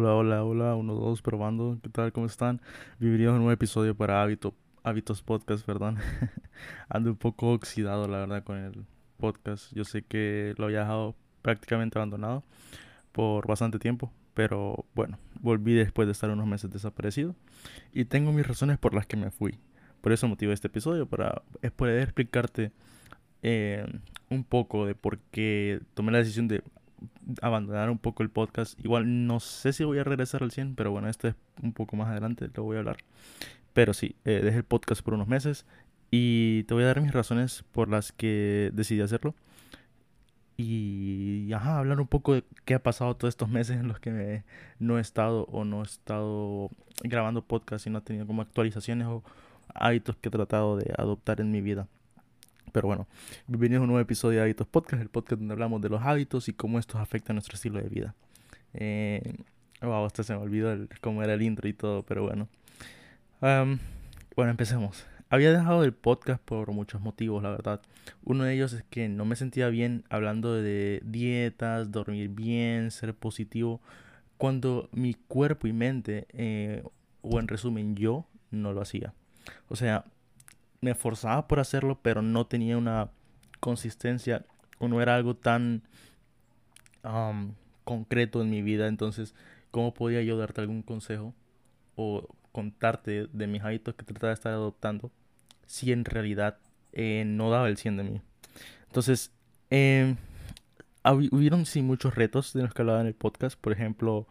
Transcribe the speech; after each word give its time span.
Hola, 0.00 0.14
hola, 0.14 0.44
hola, 0.44 0.74
uno, 0.76 0.94
dos, 0.94 1.20
probando. 1.20 1.78
¿Qué 1.82 1.90
tal? 1.90 2.10
¿Cómo 2.10 2.24
están? 2.24 2.62
Bienvenidos 2.98 3.32
a 3.32 3.34
un 3.34 3.40
nuevo 3.40 3.52
episodio 3.52 3.94
para 3.94 4.22
Hábito, 4.22 4.54
Hábitos 4.82 5.20
Podcast, 5.20 5.62
perdón. 5.66 5.98
Ando 6.88 7.10
un 7.10 7.16
poco 7.16 7.52
oxidado, 7.52 8.08
la 8.08 8.20
verdad, 8.20 8.42
con 8.42 8.56
el 8.56 8.86
podcast. 9.18 9.70
Yo 9.74 9.84
sé 9.84 10.00
que 10.00 10.54
lo 10.56 10.64
había 10.64 10.78
dejado 10.80 11.16
prácticamente 11.42 11.98
abandonado 11.98 12.44
por 13.12 13.46
bastante 13.46 13.78
tiempo, 13.78 14.10
pero 14.32 14.86
bueno, 14.94 15.18
volví 15.38 15.74
después 15.74 16.08
de 16.08 16.12
estar 16.12 16.30
unos 16.30 16.46
meses 16.46 16.70
desaparecido 16.70 17.36
y 17.92 18.06
tengo 18.06 18.32
mis 18.32 18.46
razones 18.46 18.78
por 18.78 18.94
las 18.94 19.06
que 19.06 19.18
me 19.18 19.30
fui. 19.30 19.58
Por 20.00 20.12
eso 20.12 20.26
motivo 20.26 20.52
este 20.52 20.68
episodio, 20.68 21.04
para 21.04 21.42
poder 21.76 22.00
explicarte 22.04 22.72
eh, 23.42 23.84
un 24.30 24.44
poco 24.44 24.86
de 24.86 24.94
por 24.94 25.18
qué 25.30 25.82
tomé 25.92 26.10
la 26.10 26.18
decisión 26.18 26.48
de 26.48 26.62
abandonar 27.42 27.90
un 27.90 27.98
poco 27.98 28.22
el 28.22 28.30
podcast. 28.30 28.78
Igual 28.84 29.26
no 29.26 29.40
sé 29.40 29.72
si 29.72 29.84
voy 29.84 29.98
a 29.98 30.04
regresar 30.04 30.42
al 30.42 30.50
100, 30.50 30.74
pero 30.74 30.90
bueno, 30.90 31.08
esto 31.08 31.28
es 31.28 31.34
un 31.62 31.72
poco 31.72 31.96
más 31.96 32.08
adelante, 32.08 32.48
lo 32.54 32.64
voy 32.64 32.76
a 32.76 32.80
hablar. 32.80 32.98
Pero 33.72 33.94
sí, 33.94 34.16
eh, 34.24 34.40
dejé 34.42 34.58
el 34.58 34.64
podcast 34.64 35.02
por 35.02 35.14
unos 35.14 35.28
meses 35.28 35.66
y 36.10 36.64
te 36.64 36.74
voy 36.74 36.82
a 36.84 36.86
dar 36.86 37.00
mis 37.00 37.12
razones 37.12 37.64
por 37.72 37.88
las 37.88 38.12
que 38.12 38.70
decidí 38.74 39.00
hacerlo. 39.00 39.34
Y 40.56 41.52
ajá, 41.54 41.78
hablar 41.78 42.00
un 42.00 42.06
poco 42.06 42.34
de 42.34 42.44
qué 42.66 42.74
ha 42.74 42.82
pasado 42.82 43.16
todos 43.16 43.32
estos 43.32 43.48
meses 43.48 43.78
en 43.78 43.88
los 43.88 43.98
que 43.98 44.44
no 44.78 44.98
he 44.98 45.00
estado 45.00 45.44
o 45.44 45.64
no 45.64 45.80
he 45.80 45.84
estado 45.84 46.70
grabando 47.02 47.42
podcast 47.42 47.86
y 47.86 47.90
no 47.90 47.98
he 48.00 48.02
tenido 48.02 48.26
como 48.26 48.42
actualizaciones 48.42 49.06
o 49.06 49.22
hábitos 49.74 50.16
que 50.16 50.28
he 50.28 50.32
tratado 50.32 50.76
de 50.76 50.92
adoptar 50.98 51.40
en 51.40 51.50
mi 51.50 51.62
vida. 51.62 51.88
Pero 52.72 52.86
bueno, 52.86 53.08
bienvenidos 53.48 53.80
a 53.80 53.82
un 53.82 53.88
nuevo 53.88 54.00
episodio 54.00 54.38
de 54.38 54.44
Hábitos 54.44 54.66
Podcast, 54.66 55.02
el 55.02 55.08
podcast 55.08 55.40
donde 55.40 55.52
hablamos 55.52 55.80
de 55.80 55.88
los 55.88 56.02
hábitos 56.02 56.48
y 56.48 56.52
cómo 56.52 56.78
estos 56.78 57.00
afectan 57.00 57.36
nuestro 57.36 57.56
estilo 57.56 57.80
de 57.82 57.88
vida. 57.88 58.14
Eh, 58.74 59.34
wow, 59.82 60.04
hasta 60.04 60.22
se 60.22 60.34
me 60.34 60.40
olvidó 60.40 60.76
cómo 61.00 61.22
era 61.22 61.34
el 61.34 61.42
intro 61.42 61.68
y 61.68 61.72
todo, 61.72 62.04
pero 62.04 62.22
bueno. 62.22 62.48
bueno, 63.40 64.50
empecemos. 64.50 65.04
Había 65.30 65.52
dejado 65.52 65.84
el 65.84 65.92
podcast 65.92 66.40
por 66.42 66.70
muchos 66.72 67.00
motivos, 67.00 67.42
la 67.42 67.50
verdad. 67.50 67.80
Uno 68.24 68.44
de 68.44 68.54
ellos 68.54 68.72
es 68.72 68.84
que 68.84 69.08
no 69.08 69.24
me 69.24 69.36
sentía 69.36 69.68
bien 69.68 70.04
hablando 70.08 70.54
de 70.54 71.02
dietas, 71.04 71.90
dormir 71.90 72.28
bien, 72.28 72.90
ser 72.90 73.14
positivo, 73.14 73.80
cuando 74.38 74.88
mi 74.92 75.14
cuerpo 75.14 75.66
y 75.66 75.72
mente, 75.72 76.26
eh, 76.32 76.84
o 77.22 77.40
en 77.40 77.48
resumen 77.48 77.96
yo, 77.96 78.26
no 78.50 78.72
lo 78.72 78.80
hacía. 78.80 79.12
O 79.68 79.76
sea, 79.76 80.04
me 80.80 80.92
esforzaba 80.92 81.46
por 81.46 81.60
hacerlo, 81.60 81.98
pero 82.02 82.22
no 82.22 82.46
tenía 82.46 82.78
una 82.78 83.10
consistencia 83.60 84.44
o 84.78 84.88
no 84.88 85.02
era 85.02 85.14
algo 85.14 85.36
tan 85.36 85.82
concreto 87.84 88.42
en 88.42 88.50
mi 88.50 88.62
vida. 88.62 88.88
Entonces, 88.88 89.34
¿cómo 89.70 89.94
podía 89.94 90.22
yo 90.22 90.36
darte 90.36 90.60
algún 90.60 90.82
consejo 90.82 91.34
o 91.96 92.26
contarte 92.52 93.28
de 93.32 93.46
mis 93.46 93.62
hábitos 93.62 93.94
que 93.94 94.04
trataba 94.04 94.28
de 94.28 94.34
estar 94.34 94.52
adoptando 94.52 95.10
si 95.66 95.92
en 95.92 96.04
realidad 96.04 96.58
eh, 96.92 97.24
no 97.26 97.50
daba 97.50 97.68
el 97.68 97.76
100 97.76 97.96
de 97.98 98.02
mí? 98.04 98.20
Entonces, 98.86 99.32
eh, 99.70 100.16
hubieron 101.04 101.66
sí 101.66 101.82
muchos 101.82 102.14
retos 102.14 102.52
de 102.52 102.62
los 102.62 102.74
que 102.74 102.82
hablaba 102.82 103.00
en 103.00 103.06
el 103.06 103.14
podcast. 103.14 103.58
Por 103.60 103.72
ejemplo, 103.72 104.26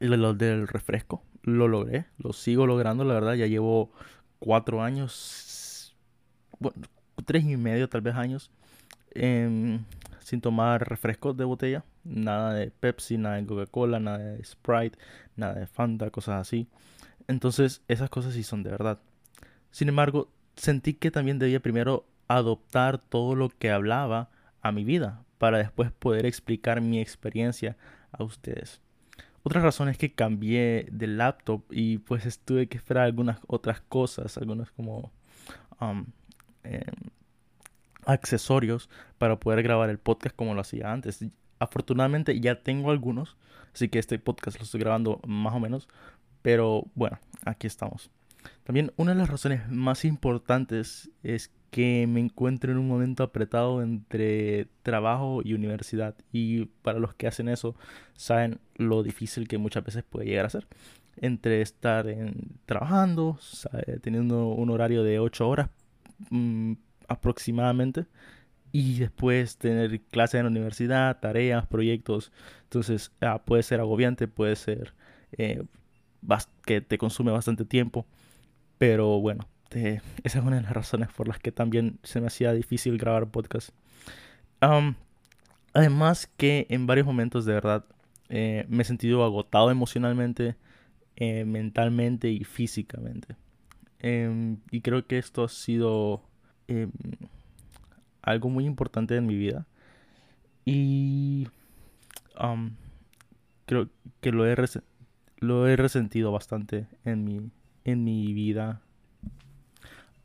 el 0.00 0.38
del 0.38 0.68
refresco. 0.68 1.22
Lo 1.42 1.68
logré, 1.68 2.06
lo 2.18 2.32
sigo 2.32 2.66
logrando, 2.66 3.04
la 3.04 3.14
verdad. 3.14 3.34
Ya 3.34 3.46
llevo 3.46 3.92
cuatro 4.46 4.80
años, 4.80 5.92
bueno, 6.60 6.86
tres 7.24 7.42
y 7.44 7.56
medio 7.56 7.88
tal 7.88 8.00
vez 8.00 8.14
años, 8.14 8.52
em, 9.10 9.84
sin 10.20 10.40
tomar 10.40 10.88
refrescos 10.88 11.36
de 11.36 11.44
botella. 11.44 11.84
Nada 12.04 12.54
de 12.54 12.70
Pepsi, 12.70 13.18
nada 13.18 13.36
de 13.36 13.46
Coca-Cola, 13.46 13.98
nada 13.98 14.18
de 14.18 14.44
Sprite, 14.44 14.96
nada 15.34 15.54
de 15.54 15.66
Fanta, 15.66 16.10
cosas 16.10 16.40
así. 16.40 16.68
Entonces, 17.26 17.82
esas 17.88 18.08
cosas 18.08 18.34
sí 18.34 18.44
son 18.44 18.62
de 18.62 18.70
verdad. 18.70 19.00
Sin 19.72 19.88
embargo, 19.88 20.30
sentí 20.54 20.94
que 20.94 21.10
también 21.10 21.40
debía 21.40 21.58
primero 21.58 22.06
adoptar 22.28 22.98
todo 22.98 23.34
lo 23.34 23.48
que 23.48 23.72
hablaba 23.72 24.30
a 24.62 24.70
mi 24.70 24.84
vida 24.84 25.24
para 25.38 25.58
después 25.58 25.90
poder 25.90 26.24
explicar 26.24 26.80
mi 26.80 27.00
experiencia 27.00 27.76
a 28.12 28.22
ustedes. 28.22 28.80
Otra 29.46 29.60
razón 29.60 29.88
es 29.88 29.96
que 29.96 30.12
cambié 30.12 30.88
de 30.90 31.06
laptop 31.06 31.62
y 31.70 31.98
pues 31.98 32.40
tuve 32.40 32.66
que 32.66 32.78
esperar 32.78 33.04
algunas 33.04 33.38
otras 33.46 33.80
cosas, 33.80 34.36
algunos 34.38 34.72
como 34.72 35.12
um, 35.80 36.04
em, 36.64 36.82
accesorios 38.04 38.90
para 39.18 39.38
poder 39.38 39.62
grabar 39.62 39.88
el 39.88 39.98
podcast 39.98 40.34
como 40.34 40.52
lo 40.52 40.62
hacía 40.62 40.92
antes. 40.92 41.24
Afortunadamente 41.60 42.40
ya 42.40 42.60
tengo 42.60 42.90
algunos, 42.90 43.36
así 43.72 43.88
que 43.88 44.00
este 44.00 44.18
podcast 44.18 44.58
lo 44.58 44.64
estoy 44.64 44.80
grabando 44.80 45.20
más 45.28 45.54
o 45.54 45.60
menos, 45.60 45.86
pero 46.42 46.82
bueno, 46.96 47.20
aquí 47.44 47.68
estamos. 47.68 48.10
También 48.64 48.92
una 48.96 49.12
de 49.12 49.18
las 49.18 49.30
razones 49.30 49.68
más 49.68 50.04
importantes 50.04 51.08
es 51.22 51.52
que 51.70 52.06
me 52.08 52.20
encuentro 52.20 52.72
en 52.72 52.78
un 52.78 52.88
momento 52.88 53.22
apretado 53.22 53.82
entre 53.82 54.68
trabajo 54.82 55.42
y 55.44 55.54
universidad. 55.54 56.14
Y 56.32 56.66
para 56.82 56.98
los 56.98 57.14
que 57.14 57.26
hacen 57.26 57.48
eso, 57.48 57.76
saben 58.14 58.58
lo 58.76 59.02
difícil 59.02 59.48
que 59.48 59.58
muchas 59.58 59.84
veces 59.84 60.04
puede 60.04 60.26
llegar 60.26 60.46
a 60.46 60.50
ser. 60.50 60.66
Entre 61.16 61.62
estar 61.62 62.06
trabajando, 62.66 63.38
teniendo 64.02 64.48
un 64.48 64.70
horario 64.70 65.02
de 65.02 65.18
8 65.18 65.48
horas 65.48 65.70
mm, 66.30 66.74
aproximadamente, 67.08 68.06
y 68.72 68.98
después 68.98 69.56
tener 69.56 70.02
clases 70.02 70.38
en 70.38 70.44
la 70.44 70.50
universidad, 70.50 71.18
tareas, 71.20 71.66
proyectos. 71.66 72.32
Entonces 72.64 73.10
ah, 73.22 73.42
puede 73.44 73.62
ser 73.62 73.80
agobiante, 73.80 74.28
puede 74.28 74.56
ser 74.56 74.92
eh, 75.38 75.64
que 76.64 76.80
te 76.82 76.98
consume 76.98 77.32
bastante 77.32 77.64
tiempo. 77.64 78.06
Pero 78.78 79.20
bueno, 79.20 79.48
esa 80.24 80.38
es 80.38 80.44
una 80.44 80.56
de 80.56 80.62
las 80.62 80.72
razones 80.72 81.08
por 81.08 81.28
las 81.28 81.38
que 81.38 81.52
también 81.52 81.98
se 82.02 82.20
me 82.20 82.28
hacía 82.28 82.52
difícil 82.52 82.98
grabar 82.98 83.28
podcast. 83.28 83.70
además 85.72 86.30
que 86.36 86.66
en 86.70 86.86
varios 86.86 87.06
momentos 87.06 87.44
de 87.44 87.52
verdad 87.52 87.84
eh, 88.28 88.64
me 88.68 88.82
he 88.82 88.84
sentido 88.84 89.24
agotado 89.24 89.70
emocionalmente, 89.70 90.56
eh, 91.16 91.44
mentalmente 91.44 92.30
y 92.30 92.44
físicamente. 92.44 93.36
Em, 94.00 94.58
y 94.70 94.80
creo 94.80 95.06
que 95.06 95.18
esto 95.18 95.44
ha 95.44 95.48
sido 95.48 96.22
em, 96.68 96.90
algo 98.22 98.48
muy 98.50 98.66
importante 98.66 99.16
en 99.16 99.26
mi 99.26 99.36
vida. 99.36 99.66
Y 100.64 101.48
creo 103.66 103.88
que 104.20 104.32
lo 104.32 104.46
he, 104.46 104.56
lo 105.38 105.68
he 105.68 105.76
resentido 105.76 106.32
bastante 106.32 106.86
en 107.04 107.24
mi, 107.24 107.50
en 107.84 108.04
mi 108.04 108.32
vida 108.32 108.82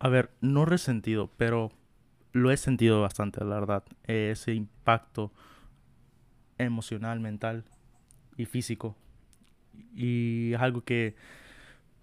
a 0.02 0.10
ver, 0.10 0.32
no 0.42 0.66
resentido, 0.66 1.30
pero 1.38 1.72
lo 2.32 2.50
he 2.50 2.58
sentido 2.58 3.02
bastante, 3.02 3.46
la 3.46 3.60
verdad. 3.60 3.84
Ese 4.06 4.56
impacto 4.56 5.32
emocional, 6.58 7.20
mental 7.20 7.66
y 8.36 8.46
físico. 8.46 8.96
Y 9.94 10.54
es 10.54 10.60
algo 10.60 10.84
que 10.84 11.16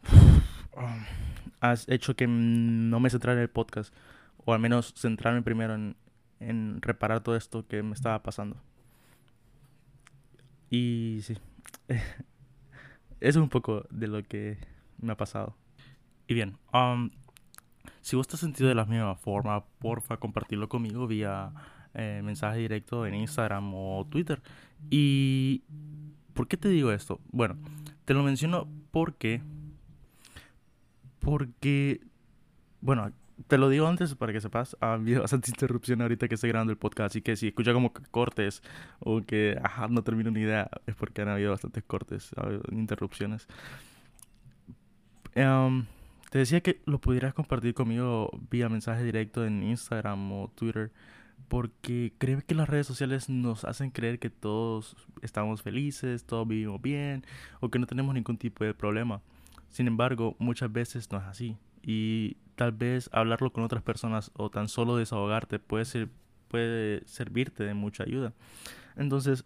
has 1.60 1.88
hecho 1.88 2.14
que 2.14 2.28
no 2.28 3.00
me 3.00 3.10
centrara 3.10 3.36
en 3.36 3.42
el 3.42 3.50
podcast. 3.50 3.92
O 4.44 4.54
al 4.54 4.60
menos 4.60 4.94
centrarme 4.96 5.42
primero 5.42 5.74
en, 5.74 6.80
reparar 6.80 7.20
todo 7.20 7.34
esto 7.34 7.66
que 7.66 7.82
me 7.82 7.94
estaba 7.94 8.22
pasando. 8.22 8.62
Y 10.70 11.18
sí. 11.22 11.36
Eso 11.88 11.98
es 13.20 13.36
un 13.36 13.48
poco 13.48 13.88
de 13.90 14.06
lo 14.06 14.22
que 14.22 14.56
me 15.00 15.14
ha 15.14 15.16
pasado. 15.16 15.56
Y 16.28 16.34
bien, 16.34 16.58
um, 16.72 17.10
si 18.08 18.16
vos 18.16 18.26
te 18.26 18.36
has 18.36 18.40
sentido 18.40 18.70
de 18.70 18.74
la 18.74 18.86
misma 18.86 19.16
forma, 19.16 19.62
porfa, 19.80 20.16
compartirlo 20.16 20.66
conmigo 20.66 21.06
vía 21.06 21.52
eh, 21.92 22.22
mensaje 22.24 22.60
directo 22.60 23.04
en 23.04 23.14
Instagram 23.14 23.70
o 23.74 24.06
Twitter. 24.08 24.40
¿Y 24.88 25.62
por 26.32 26.48
qué 26.48 26.56
te 26.56 26.70
digo 26.70 26.90
esto? 26.90 27.20
Bueno, 27.32 27.58
te 28.06 28.14
lo 28.14 28.22
menciono 28.22 28.66
porque... 28.92 29.42
Porque... 31.18 32.00
Bueno, 32.80 33.12
te 33.46 33.58
lo 33.58 33.68
digo 33.68 33.86
antes 33.86 34.14
para 34.14 34.32
que 34.32 34.40
sepas, 34.40 34.74
ha 34.80 34.94
habido 34.94 35.20
bastante 35.20 35.50
interrupción 35.54 36.00
ahorita 36.00 36.28
que 36.28 36.36
estoy 36.36 36.48
grabando 36.48 36.72
el 36.72 36.78
podcast, 36.78 37.12
así 37.12 37.20
que 37.20 37.36
si 37.36 37.48
escucha 37.48 37.74
como 37.74 37.92
cortes 38.10 38.62
o 39.00 39.20
que 39.20 39.60
no 39.90 40.02
termino 40.02 40.30
ni 40.30 40.40
idea, 40.40 40.70
es 40.86 40.94
porque 40.94 41.20
han 41.20 41.28
habido 41.28 41.50
bastantes 41.50 41.84
cortes, 41.84 42.30
interrupciones. 42.70 43.46
Um, 45.36 45.84
te 46.30 46.38
decía 46.38 46.60
que 46.60 46.80
lo 46.84 47.00
pudieras 47.00 47.34
compartir 47.34 47.74
conmigo 47.74 48.30
vía 48.50 48.68
mensaje 48.68 49.02
directo 49.02 49.46
en 49.46 49.62
Instagram 49.62 50.32
o 50.32 50.48
Twitter, 50.54 50.92
porque 51.48 52.12
creo 52.18 52.40
que 52.46 52.54
las 52.54 52.68
redes 52.68 52.86
sociales 52.86 53.28
nos 53.30 53.64
hacen 53.64 53.90
creer 53.90 54.18
que 54.18 54.28
todos 54.28 54.96
estamos 55.22 55.62
felices, 55.62 56.24
todos 56.24 56.46
vivimos 56.46 56.82
bien 56.82 57.24
o 57.60 57.70
que 57.70 57.78
no 57.78 57.86
tenemos 57.86 58.14
ningún 58.14 58.36
tipo 58.36 58.64
de 58.64 58.74
problema. 58.74 59.22
Sin 59.70 59.86
embargo, 59.86 60.36
muchas 60.38 60.72
veces 60.72 61.10
no 61.10 61.18
es 61.18 61.24
así. 61.24 61.56
Y 61.82 62.36
tal 62.56 62.72
vez 62.72 63.08
hablarlo 63.12 63.52
con 63.52 63.64
otras 63.64 63.82
personas 63.82 64.30
o 64.34 64.50
tan 64.50 64.68
solo 64.68 64.96
desahogarte 64.96 65.58
puede, 65.58 65.84
ser, 65.84 66.08
puede 66.48 67.06
servirte 67.06 67.64
de 67.64 67.72
mucha 67.72 68.02
ayuda. 68.02 68.32
Entonces, 68.96 69.44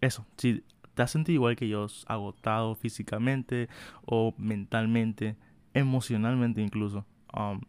eso, 0.00 0.26
si 0.36 0.62
te 0.94 1.02
has 1.02 1.10
sentido 1.10 1.36
igual 1.36 1.56
que 1.56 1.68
yo, 1.68 1.86
agotado 2.06 2.74
físicamente 2.74 3.68
o 4.04 4.34
mentalmente, 4.36 5.36
emocionalmente 5.74 6.60
incluso, 6.60 7.04
um, 7.34 7.60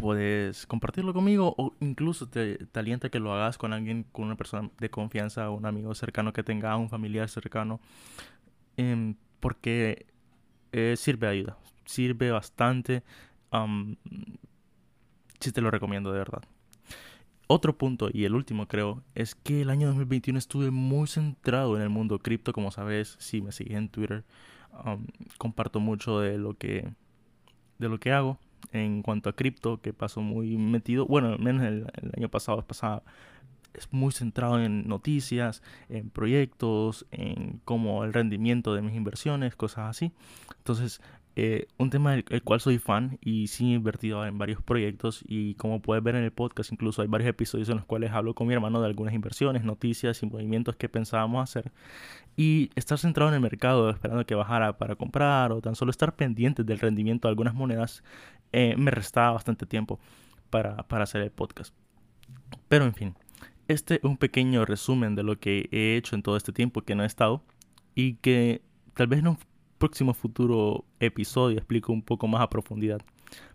puedes 0.00 0.66
compartirlo 0.66 1.12
conmigo 1.12 1.54
o 1.58 1.74
incluso 1.80 2.28
te, 2.28 2.58
alienta 2.74 3.10
que 3.10 3.20
lo 3.20 3.34
hagas 3.34 3.58
con 3.58 3.72
alguien, 3.72 4.04
con 4.12 4.24
una 4.24 4.36
persona 4.36 4.70
de 4.78 4.90
confianza, 4.90 5.50
un 5.50 5.66
amigo 5.66 5.94
cercano 5.94 6.32
que 6.32 6.42
tenga, 6.42 6.76
un 6.76 6.88
familiar 6.88 7.28
cercano, 7.28 7.80
em, 8.76 9.14
porque 9.40 10.06
eh, 10.72 10.94
sirve 10.96 11.28
ayuda, 11.28 11.58
sirve 11.84 12.30
bastante. 12.30 13.02
Um, 13.52 13.96
sí 15.40 15.52
te 15.52 15.60
lo 15.60 15.70
recomiendo 15.70 16.12
de 16.12 16.18
verdad. 16.18 16.42
Otro 17.46 17.76
punto, 17.76 18.10
y 18.12 18.24
el 18.24 18.34
último 18.34 18.68
creo, 18.68 19.02
es 19.14 19.34
que 19.34 19.62
el 19.62 19.70
año 19.70 19.88
2021 19.88 20.38
estuve 20.38 20.70
muy 20.70 21.08
centrado 21.08 21.76
en 21.76 21.82
el 21.82 21.88
mundo 21.88 22.20
cripto, 22.20 22.52
como 22.52 22.70
sabes, 22.70 23.16
si 23.18 23.42
me 23.42 23.50
sigues 23.50 23.76
en 23.76 23.88
Twitter, 23.88 24.24
um, 24.84 25.04
comparto 25.36 25.80
mucho 25.80 26.20
de 26.20 26.38
lo 26.38 26.54
que 26.54 26.94
de 27.80 27.88
lo 27.88 27.98
que 27.98 28.12
hago 28.12 28.38
en 28.72 29.02
cuanto 29.02 29.28
a 29.30 29.32
cripto, 29.32 29.80
que 29.80 29.92
paso 29.92 30.20
muy 30.20 30.56
metido, 30.56 31.06
bueno, 31.06 31.28
al 31.28 31.40
menos 31.40 31.64
el, 31.64 31.86
año 32.16 32.28
pasado, 32.28 32.62
pasado 32.62 33.02
es 33.74 33.92
muy 33.92 34.12
centrado 34.12 34.60
en 34.60 34.86
noticias, 34.86 35.62
en 35.88 36.10
proyectos, 36.10 37.06
en 37.10 37.60
cómo 37.64 38.04
el 38.04 38.12
rendimiento 38.12 38.74
de 38.74 38.82
mis 38.82 38.94
inversiones, 38.94 39.56
cosas 39.56 39.90
así. 39.90 40.12
Entonces, 40.58 41.00
eh, 41.42 41.68
un 41.78 41.88
tema 41.88 42.12
del 42.12 42.42
cual 42.42 42.60
soy 42.60 42.76
fan 42.76 43.16
y 43.22 43.46
sí 43.46 43.72
he 43.72 43.76
invertido 43.76 44.26
en 44.26 44.36
varios 44.36 44.62
proyectos 44.62 45.24
y 45.26 45.54
como 45.54 45.80
puedes 45.80 46.04
ver 46.04 46.14
en 46.16 46.24
el 46.24 46.32
podcast 46.32 46.70
incluso 46.70 47.00
hay 47.00 47.08
varios 47.08 47.30
episodios 47.30 47.70
en 47.70 47.76
los 47.76 47.86
cuales 47.86 48.12
hablo 48.12 48.34
con 48.34 48.46
mi 48.46 48.52
hermano 48.52 48.78
de 48.82 48.86
algunas 48.86 49.14
inversiones, 49.14 49.64
noticias 49.64 50.22
y 50.22 50.26
movimientos 50.26 50.76
que 50.76 50.90
pensábamos 50.90 51.42
hacer 51.42 51.72
y 52.36 52.68
estar 52.74 52.98
centrado 52.98 53.30
en 53.30 53.36
el 53.36 53.40
mercado 53.40 53.88
esperando 53.88 54.26
que 54.26 54.34
bajara 54.34 54.76
para 54.76 54.96
comprar 54.96 55.52
o 55.52 55.62
tan 55.62 55.76
solo 55.76 55.90
estar 55.90 56.14
pendiente 56.14 56.62
del 56.62 56.78
rendimiento 56.78 57.26
de 57.26 57.30
algunas 57.30 57.54
monedas 57.54 58.04
eh, 58.52 58.74
me 58.76 58.90
restaba 58.90 59.30
bastante 59.30 59.64
tiempo 59.64 59.98
para, 60.50 60.76
para 60.88 61.04
hacer 61.04 61.22
el 61.22 61.30
podcast. 61.30 61.74
Pero 62.68 62.84
en 62.84 62.92
fin, 62.92 63.14
este 63.66 63.94
es 63.94 64.04
un 64.04 64.18
pequeño 64.18 64.66
resumen 64.66 65.14
de 65.14 65.22
lo 65.22 65.40
que 65.40 65.70
he 65.72 65.96
hecho 65.96 66.16
en 66.16 66.22
todo 66.22 66.36
este 66.36 66.52
tiempo 66.52 66.82
que 66.82 66.94
no 66.94 67.02
he 67.02 67.06
estado 67.06 67.42
y 67.94 68.16
que 68.16 68.60
tal 68.92 69.06
vez 69.06 69.22
no 69.22 69.38
próximo 69.80 70.14
futuro 70.14 70.84
episodio 71.00 71.56
explico 71.56 71.92
un 71.92 72.02
poco 72.02 72.28
más 72.28 72.42
a 72.42 72.50
profundidad. 72.50 73.00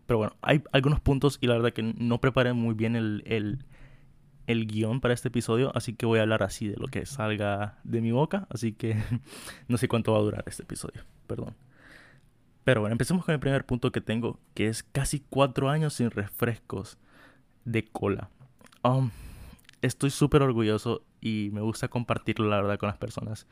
Pero 0.05 0.17
bueno, 0.17 0.35
hay 0.41 0.61
algunos 0.73 0.99
puntos 0.99 1.37
y 1.39 1.47
la 1.47 1.53
verdad 1.53 1.71
que 1.71 1.83
no 1.83 2.19
preparé 2.19 2.51
muy 2.51 2.73
bien 2.73 2.97
el, 2.97 3.23
el, 3.25 3.63
el 4.47 4.67
guion 4.67 4.99
para 4.99 5.13
este 5.13 5.29
episodio, 5.29 5.71
así 5.75 5.93
que 5.93 6.05
voy 6.05 6.19
a 6.19 6.23
hablar 6.23 6.43
así 6.43 6.67
de 6.67 6.75
lo 6.77 6.87
que 6.87 7.05
salga 7.05 7.79
de 7.83 8.01
mi 8.01 8.11
boca, 8.11 8.47
así 8.49 8.73
que 8.73 8.97
no 9.69 9.77
sé 9.77 9.87
cuánto 9.87 10.11
va 10.11 10.19
a 10.19 10.21
durar 10.21 10.43
este 10.47 10.63
episodio, 10.63 11.03
perdón. 11.27 11.55
Pero 12.65 12.81
bueno, 12.81 12.93
empecemos 12.93 13.23
con 13.23 13.33
el 13.33 13.39
primer 13.39 13.65
punto 13.65 13.91
que 13.91 14.01
tengo, 14.01 14.39
que 14.55 14.67
es 14.67 14.81
casi 14.83 15.19
cuatro 15.19 15.69
años 15.69 15.93
sin 15.93 16.09
refrescos 16.09 16.97
de 17.63 17.85
cola. 17.85 18.29
Um, 18.83 19.11
estoy 19.83 20.09
súper 20.09 20.41
orgulloso 20.41 21.03
y 21.21 21.51
me 21.53 21.61
gusta 21.61 21.87
compartirlo, 21.87 22.49
la 22.49 22.57
verdad, 22.57 22.79
con 22.79 22.87
las 22.87 22.97
personas. 22.97 23.45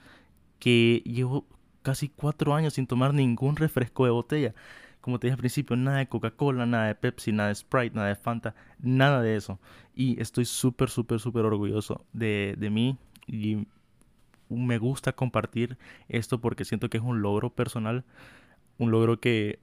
Que 0.57 1.03
llevo 1.05 1.45
casi 1.83 2.09
cuatro 2.09 2.55
años 2.55 2.73
sin 2.73 2.87
tomar 2.87 3.13
ningún 3.13 3.55
refresco 3.55 4.05
de 4.05 4.11
botella. 4.11 4.55
Como 5.01 5.19
te 5.19 5.27
dije 5.27 5.33
al 5.33 5.39
principio, 5.39 5.75
nada 5.75 5.97
de 5.97 6.07
Coca-Cola, 6.07 6.65
nada 6.65 6.87
de 6.87 6.95
Pepsi, 6.95 7.31
nada 7.33 7.49
de 7.49 7.55
Sprite, 7.55 7.95
nada 7.95 8.07
de 8.07 8.15
Fanta, 8.15 8.55
nada 8.79 9.21
de 9.21 9.35
eso. 9.35 9.59
Y 9.93 10.19
estoy 10.21 10.45
súper, 10.45 10.89
súper, 10.89 11.19
súper 11.19 11.45
orgulloso 11.45 12.05
de, 12.13 12.55
de 12.57 12.69
mí 12.69 12.97
y 13.27 13.67
me 14.49 14.77
gusta 14.77 15.13
compartir 15.13 15.77
esto 16.07 16.39
porque 16.39 16.65
siento 16.65 16.89
que 16.89 16.97
es 16.97 17.03
un 17.03 17.21
logro 17.21 17.49
personal, 17.49 18.05
un 18.77 18.91
logro 18.91 19.19
que 19.19 19.59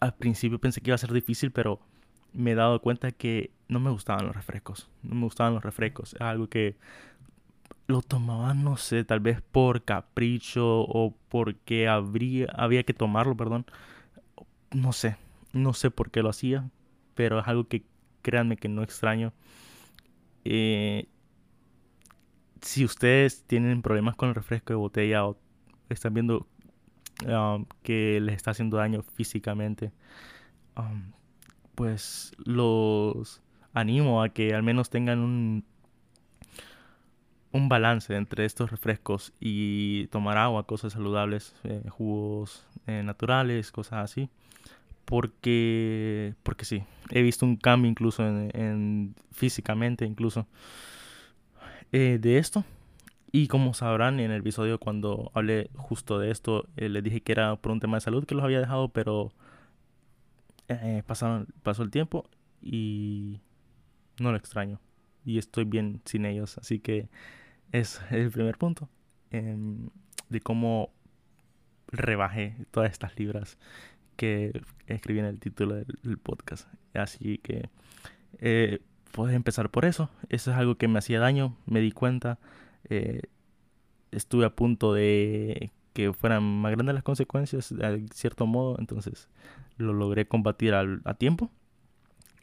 al 0.00 0.14
principio 0.14 0.58
pensé 0.58 0.80
que 0.80 0.90
iba 0.90 0.94
a 0.94 0.98
ser 0.98 1.12
difícil, 1.12 1.52
pero 1.52 1.80
me 2.32 2.52
he 2.52 2.54
dado 2.54 2.80
cuenta 2.80 3.12
que 3.12 3.52
no 3.68 3.80
me 3.80 3.90
gustaban 3.90 4.26
los 4.26 4.34
refrescos, 4.34 4.90
no 5.02 5.14
me 5.14 5.24
gustaban 5.24 5.54
los 5.54 5.62
refrescos, 5.62 6.14
es 6.14 6.20
algo 6.20 6.48
que 6.48 6.76
lo 7.92 8.02
tomaba, 8.02 8.54
no 8.54 8.76
sé, 8.76 9.04
tal 9.04 9.20
vez 9.20 9.40
por 9.42 9.84
capricho 9.84 10.80
o 10.80 11.14
porque 11.28 11.88
habría, 11.88 12.46
había 12.56 12.82
que 12.84 12.94
tomarlo, 12.94 13.36
perdón. 13.36 13.66
No 14.72 14.92
sé, 14.92 15.16
no 15.52 15.74
sé 15.74 15.90
por 15.90 16.10
qué 16.10 16.22
lo 16.22 16.30
hacía, 16.30 16.70
pero 17.14 17.38
es 17.40 17.46
algo 17.46 17.68
que 17.68 17.84
créanme 18.22 18.56
que 18.56 18.68
no 18.68 18.82
extraño. 18.82 19.32
Eh, 20.44 21.06
si 22.62 22.84
ustedes 22.84 23.44
tienen 23.44 23.82
problemas 23.82 24.16
con 24.16 24.30
el 24.30 24.34
refresco 24.34 24.72
de 24.72 24.76
botella 24.76 25.26
o 25.26 25.36
están 25.88 26.14
viendo 26.14 26.46
um, 27.26 27.66
que 27.82 28.20
les 28.20 28.36
está 28.36 28.52
haciendo 28.52 28.78
daño 28.78 29.02
físicamente, 29.02 29.92
um, 30.76 31.12
pues 31.74 32.32
los 32.38 33.42
animo 33.74 34.22
a 34.22 34.30
que 34.30 34.54
al 34.54 34.62
menos 34.62 34.90
tengan 34.90 35.18
un 35.20 35.64
un 37.52 37.68
balance 37.68 38.14
entre 38.16 38.44
estos 38.46 38.70
refrescos 38.70 39.32
y 39.38 40.06
tomar 40.08 40.38
agua, 40.38 40.66
cosas 40.66 40.94
saludables, 40.94 41.54
eh, 41.64 41.82
jugos 41.90 42.66
eh, 42.86 43.02
naturales, 43.04 43.70
cosas 43.70 44.04
así. 44.04 44.30
Porque, 45.04 46.34
porque 46.42 46.64
sí, 46.64 46.84
he 47.10 47.22
visto 47.22 47.44
un 47.44 47.56
cambio 47.56 47.90
incluso 47.90 48.26
en, 48.26 49.14
físicamente, 49.32 50.06
incluso 50.06 50.46
eh, 51.92 52.18
de 52.20 52.38
esto. 52.38 52.64
Y 53.32 53.48
como 53.48 53.74
sabrán 53.74 54.20
en 54.20 54.30
el 54.30 54.40
episodio 54.40 54.78
cuando 54.78 55.30
hablé 55.34 55.70
justo 55.74 56.18
de 56.18 56.30
esto, 56.30 56.68
les 56.76 57.02
dije 57.02 57.20
que 57.22 57.32
era 57.32 57.56
por 57.56 57.72
un 57.72 57.80
tema 57.80 57.96
de 57.96 58.02
salud 58.02 58.24
que 58.26 58.34
los 58.34 58.44
había 58.44 58.60
dejado, 58.60 58.88
pero 58.88 59.32
pasaron, 61.06 61.48
pasó 61.62 61.82
el 61.82 61.90
tiempo 61.90 62.28
y 62.60 63.40
no 64.18 64.30
lo 64.30 64.36
extraño. 64.36 64.80
Y 65.24 65.38
estoy 65.38 65.64
bien 65.64 66.02
sin 66.04 66.26
ellos, 66.26 66.58
así 66.58 66.78
que 66.78 67.08
es 67.72 68.00
el 68.10 68.30
primer 68.30 68.58
punto 68.58 68.88
em, 69.30 69.88
de 70.28 70.40
cómo 70.40 70.92
rebajé 71.88 72.56
todas 72.70 72.90
estas 72.90 73.18
libras 73.18 73.58
que 74.16 74.62
escribí 74.86 75.18
en 75.20 75.24
el 75.24 75.40
título 75.40 75.74
del, 75.74 76.18
podcast. 76.18 76.68
Así 76.94 77.38
que 77.38 77.68
eh, 78.38 78.80
puedes 79.10 79.34
empezar 79.34 79.70
por 79.70 79.84
eso. 79.84 80.10
Eso 80.28 80.50
es 80.50 80.56
algo 80.56 80.76
que 80.76 80.88
me 80.88 80.98
hacía 80.98 81.18
daño, 81.18 81.56
me 81.66 81.80
di 81.80 81.92
cuenta. 81.92 82.38
Eh, 82.88 83.22
estuve 84.10 84.44
a 84.44 84.54
punto 84.54 84.92
de 84.92 85.70
que 85.94 86.12
fueran 86.12 86.42
más 86.42 86.72
grandes 86.72 86.94
las 86.94 87.02
consecuencias, 87.02 87.74
de 87.74 88.06
cierto 88.12 88.46
modo. 88.46 88.76
Entonces 88.78 89.28
lo 89.78 89.92
logré 89.94 90.26
combatir 90.28 90.74
a 90.74 91.14
tiempo. 91.14 91.50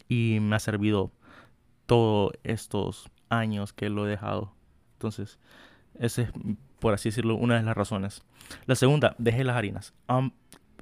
Y 0.08 0.40
me 0.42 0.56
ha 0.56 0.60
servido 0.60 1.12
todos 1.86 2.34
estos 2.44 3.10
años 3.30 3.74
que 3.74 3.90
lo 3.90 4.08
he 4.08 4.10
dejado 4.10 4.54
entonces, 5.00 5.40
esa 5.98 6.24
es, 6.24 6.32
por 6.80 6.94
así 6.94 7.08
decirlo, 7.08 7.36
una 7.36 7.56
de 7.56 7.64
las 7.64 7.76
razones. 7.76 8.22
La 8.66 8.76
segunda, 8.76 9.16
dejé 9.18 9.46
las 9.46 9.56
harinas. 9.56 9.94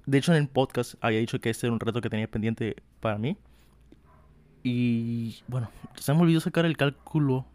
de 0.08 0.18
hecho, 0.18 0.34
en 0.34 0.40
el 0.40 0.48
podcast 0.48 0.96
había 1.02 1.20
dicho 1.20 1.40
que 1.40 1.52
este 1.52 1.68
era 1.68 1.74
un 1.74 1.80
reto 1.80 2.02
que 2.02 2.10
tenía 2.10 2.28
pendiente 2.28 2.78
para 3.00 3.20
mí. 3.20 3.38
Y 4.64 5.38
bueno, 5.48 5.70
se 5.96 6.14
me 6.16 6.22
olvidó 6.22 6.40
sacar 6.40 6.66
el 6.66 6.76
cálculo 6.78 7.46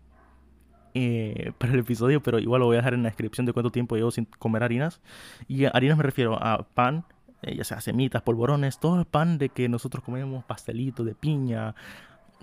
eh, 0.95 1.51
para 1.59 1.73
el 1.73 1.81
episodio, 1.81 2.23
pero 2.23 2.39
igual 2.39 2.61
lo 2.61 2.67
voy 2.67 2.77
a 2.77 2.79
dejar 2.79 2.95
en 2.95 3.03
la 3.03 3.09
descripción 3.09 3.45
de 3.45 3.53
cuánto 3.53 3.71
tiempo 3.71 3.97
llevo 3.97 4.13
sin 4.13 4.27
comer 4.27 4.63
harinas. 4.63 5.01
Y 5.49 5.65
harinas 5.65 5.97
me 5.97 6.05
refiero 6.05 6.41
a 6.41 6.63
pan, 6.63 7.05
eh, 7.43 7.57
ya 7.57 7.65
sea 7.65 7.81
semitas, 7.81 8.23
polvorones, 8.23 8.79
todo 8.79 9.01
el 9.01 9.05
pan 9.05 9.37
de 9.39 9.49
que 9.49 9.69
nosotros 9.69 10.05
comemos, 10.05 10.45
pastelitos 10.45 11.05
de 11.05 11.17
piña, 11.17 11.75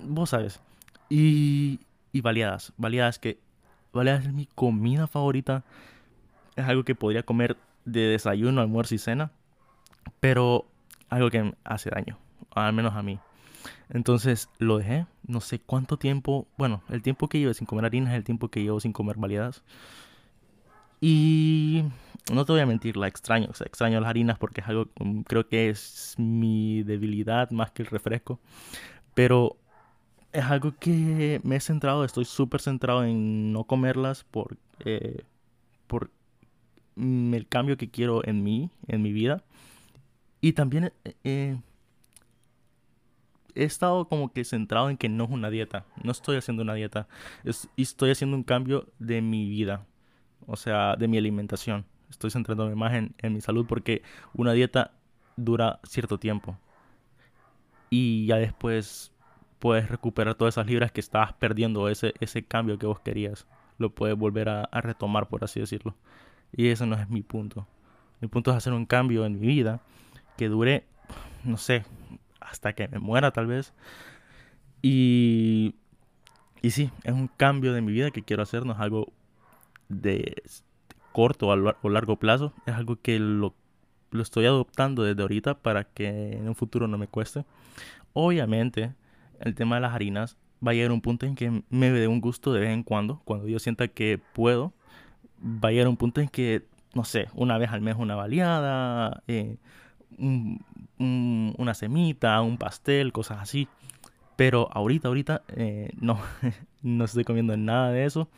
vos 0.04 0.32
sabes. 0.32 0.60
Y, 1.08 1.80
y 2.12 2.20
baleadas, 2.20 2.74
baleadas 2.76 3.18
que 3.18 3.40
vale 3.94 4.14
es 4.16 4.32
mi 4.34 4.46
comida 4.48 5.08
favorita. 5.08 5.64
Es 6.56 6.66
algo 6.66 6.84
que 6.84 6.96
podría 6.96 7.24
comer 7.24 7.58
de 7.86 8.02
desayuno, 8.02 8.62
almuerzo 8.62 8.96
y 8.96 8.98
cena. 8.98 9.32
Pero 10.20 10.66
algo 11.10 11.30
que 11.30 11.54
hace 11.64 11.90
daño, 11.90 12.18
al 12.54 12.74
menos 12.74 12.96
a 12.96 13.04
mí. 13.04 13.20
Entonces 13.90 14.50
lo 14.60 14.78
dejé, 14.78 15.06
no 15.26 15.42
sé 15.42 15.60
cuánto 15.60 15.98
tiempo, 15.98 16.48
bueno, 16.58 16.84
el 16.90 17.02
tiempo 17.02 17.28
que 17.28 17.40
llevo 17.40 17.54
sin 17.54 17.66
comer 17.66 17.86
harina 17.86 18.12
es 18.12 18.18
el 18.18 18.24
tiempo 18.24 18.50
que 18.50 18.62
llevo 18.62 18.80
sin 18.80 18.94
comer 18.94 19.18
variedades. 19.18 19.64
Y 21.02 21.86
no 22.32 22.46
te 22.46 22.52
voy 22.52 22.62
a 22.62 22.66
mentir, 22.66 22.98
la 22.98 23.08
extraño, 23.08 23.48
o 23.50 23.54
sea, 23.54 23.66
extraño 23.66 24.00
las 24.00 24.10
harinas 24.10 24.38
porque 24.38 24.62
es 24.62 24.68
algo, 24.68 24.88
mm, 25.00 25.22
creo 25.22 25.48
que 25.48 25.70
es 25.70 26.16
mi 26.18 26.84
debilidad 26.84 27.50
más 27.52 27.72
que 27.72 27.84
el 27.84 27.88
refresco. 27.88 28.40
Pero 29.14 29.58
es 30.32 30.46
algo 30.46 30.74
que 30.80 31.42
me 31.44 31.56
he 31.56 31.60
centrado, 31.60 32.06
estoy 32.06 32.26
súper 32.26 32.62
centrado 32.62 33.04
en 33.04 33.52
no 33.52 33.64
comerlas 33.64 34.24
por, 34.24 34.58
eh, 34.80 35.24
por 35.88 36.12
el 36.96 37.48
cambio 37.48 37.78
que 37.78 37.90
quiero 37.90 38.26
en 38.26 38.44
mí, 38.44 38.70
en 38.88 39.02
mi 39.02 39.12
vida. 39.12 39.44
Y 40.42 40.54
también 40.54 40.94
eh, 41.04 41.16
eh, 41.24 41.62
he 43.56 43.64
estado 43.64 44.08
como 44.08 44.32
que 44.32 44.44
centrado 44.46 44.90
en 44.90 44.98
que 44.98 45.10
no 45.10 45.26
es 45.26 45.32
una 45.32 45.50
dieta, 45.50 45.86
no 46.04 46.12
estoy 46.12 46.38
haciendo 46.38 46.64
una 46.64 46.76
dieta, 46.76 47.08
estoy 47.78 48.12
haciendo 48.12 48.38
un 48.38 48.44
cambio 48.44 48.88
de 49.00 49.22
mi 49.22 49.50
vida. 49.50 49.86
o 50.48 50.56
sea, 50.56 50.96
de 50.96 51.08
mi 51.08 51.18
alimentación. 51.18 51.86
Estoy 52.10 52.32
centrándome 52.32 52.76
más 52.76 52.94
en, 52.94 53.14
en 53.20 53.34
mi 53.34 53.42
salud 53.42 53.66
porque 53.68 54.02
una 54.34 54.54
dieta 54.54 54.94
dura 55.38 55.80
cierto 55.84 56.18
tiempo. 56.20 56.58
Y 57.92 58.26
ya 58.28 58.38
después 58.38 59.12
puedes 59.60 59.90
recuperar 59.90 60.36
todas 60.36 60.56
esas 60.56 60.68
libras 60.68 60.92
que 60.92 61.02
estabas 61.02 61.34
perdiendo, 61.34 61.90
ese, 61.90 62.14
ese 62.20 62.44
cambio 62.44 62.80
que 62.80 62.88
vos 62.88 63.00
querías. 63.00 63.46
Lo 63.78 63.94
puedes 63.94 64.18
volver 64.18 64.50
a, 64.50 64.68
retomar, 64.82 65.28
por 65.28 65.44
así 65.44 65.60
decirlo. 65.60 65.96
Y 66.52 66.68
ese 66.70 66.86
no 66.86 66.96
es 66.96 67.10
mi 67.10 67.22
punto. 67.22 67.68
Mi 68.22 68.28
punto 68.28 68.52
es 68.52 68.58
hacer 68.58 68.74
un 68.74 68.86
cambio 68.86 69.26
en 69.26 69.40
mi 69.40 69.48
vida 69.48 69.82
que 70.38 70.50
dure, 70.50 70.86
no 71.44 71.58
sé, 71.58 71.86
hasta 72.40 72.74
que 72.74 72.88
me 72.88 73.00
muera 73.00 73.32
tal 73.32 73.48
vez. 73.48 73.74
Y, 74.82 75.76
y 76.62 76.72
sí, 76.72 76.90
es 77.04 77.14
un 77.14 77.28
cambio 77.28 77.74
de 77.74 77.82
mi 77.82 77.92
vida 77.92 78.12
que 78.12 78.24
quiero 78.24 78.44
hacer, 78.44 78.66
no 78.66 78.74
es 78.74 78.80
algo 78.80 79.12
de 79.90 80.42
corto 81.12 81.48
o 81.48 81.90
largo 81.90 82.18
plazo, 82.18 82.54
es 82.66 82.76
algo 82.76 82.98
que 83.02 83.20
lo, 83.20 83.56
lo 84.12 84.22
estoy 84.22 84.46
adoptando 84.46 85.04
desde 85.04 85.22
ahorita 85.22 85.56
para 85.60 85.84
que 85.84 86.34
en 86.34 86.48
un 86.48 86.56
futuro 86.56 86.88
no 86.88 86.98
me 86.98 87.08
cueste. 87.08 87.46
Obviamente, 88.14 88.94
el 89.40 89.56
tema 89.56 89.76
de 89.76 89.82
las 89.82 89.94
harinas 89.94 90.38
va 90.66 90.72
a 90.72 90.74
llegar 90.74 90.92
un 90.92 91.02
punto 91.02 91.26
en 91.26 91.36
que 91.36 91.64
me 91.70 91.92
dé 91.92 92.08
un 92.08 92.22
gusto 92.22 92.54
de 92.54 92.60
vez 92.62 92.70
en 92.70 92.84
cuando, 92.84 93.22
cuando 93.26 93.48
yo 93.48 93.60
sienta 93.60 93.88
que 93.88 94.20
puedo, 94.34 94.74
va 95.42 95.70
a 95.70 95.72
llegar 95.72 95.88
un 95.88 95.98
punto 95.98 96.22
en 96.22 96.28
que, 96.28 96.66
no 96.94 97.04
sé, 97.04 97.28
una 97.34 97.58
vez 97.58 97.72
al 97.72 97.82
mes 97.82 97.96
una 97.98 98.16
baleada, 98.16 99.24
eh, 99.28 99.58
una 100.18 101.74
semita, 101.74 102.42
un 102.42 102.58
pastel, 102.58 103.12
cosas 103.12 103.40
así. 103.40 103.68
Pero 104.36 104.70
ahorita, 104.72 105.08
ahorita, 105.08 105.44
eh, 105.50 105.92
no, 106.00 106.20
no 106.82 107.06
estoy 107.06 107.24
comiendo 107.24 107.56
nada 107.58 107.92
de 107.92 108.06
eso. 108.06 108.30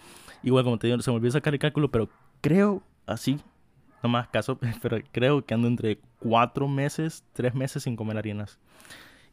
Igual 0.43 0.63
como 0.63 0.77
te 0.77 0.87
digo, 0.87 1.01
se 1.01 1.11
me 1.11 1.17
olvidó 1.17 1.31
sacar 1.31 1.53
el 1.53 1.59
cálculo, 1.59 1.91
pero 1.91 2.09
creo 2.41 2.81
así, 3.05 3.39
no 4.03 4.09
más 4.09 4.27
caso, 4.27 4.57
pero 4.81 4.97
creo 5.11 5.45
que 5.45 5.53
ando 5.53 5.67
entre 5.67 5.99
cuatro 6.19 6.67
meses, 6.67 7.23
tres 7.33 7.53
meses 7.55 7.83
sin 7.83 7.95
comer 7.95 8.17
harinas. 8.17 8.59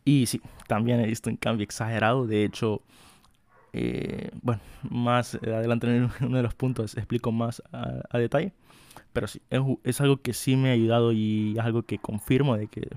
Y 0.09 0.25
sí, 0.25 0.41
también 0.67 1.01
he 1.01 1.07
visto 1.07 1.29
un 1.29 1.37
cambio 1.37 1.65
exagerado. 1.65 2.27
De 2.27 2.43
hecho, 2.43 2.81
eh, 3.75 4.31
bueno, 4.41 4.63
más 4.89 5.35
adelante 5.35 5.87
en 5.87 6.09
uno 6.23 6.39
de 6.39 6.43
los 6.43 6.55
puntos 6.55 6.97
explico 6.97 7.31
más 7.31 7.63
a, 7.73 8.17
detalle. 8.17 8.55
Pero 9.13 9.27
sí, 9.27 9.43
es, 9.85 10.01
algo 10.01 10.23
que 10.23 10.33
sí 10.33 10.57
me 10.57 10.71
ha 10.71 10.73
ayudado 10.73 11.13
y 11.13 11.57
es 11.59 11.63
algo 11.63 11.83
que 11.83 11.99
confirmo 11.99 12.57
de 12.57 12.69
que 12.69 12.89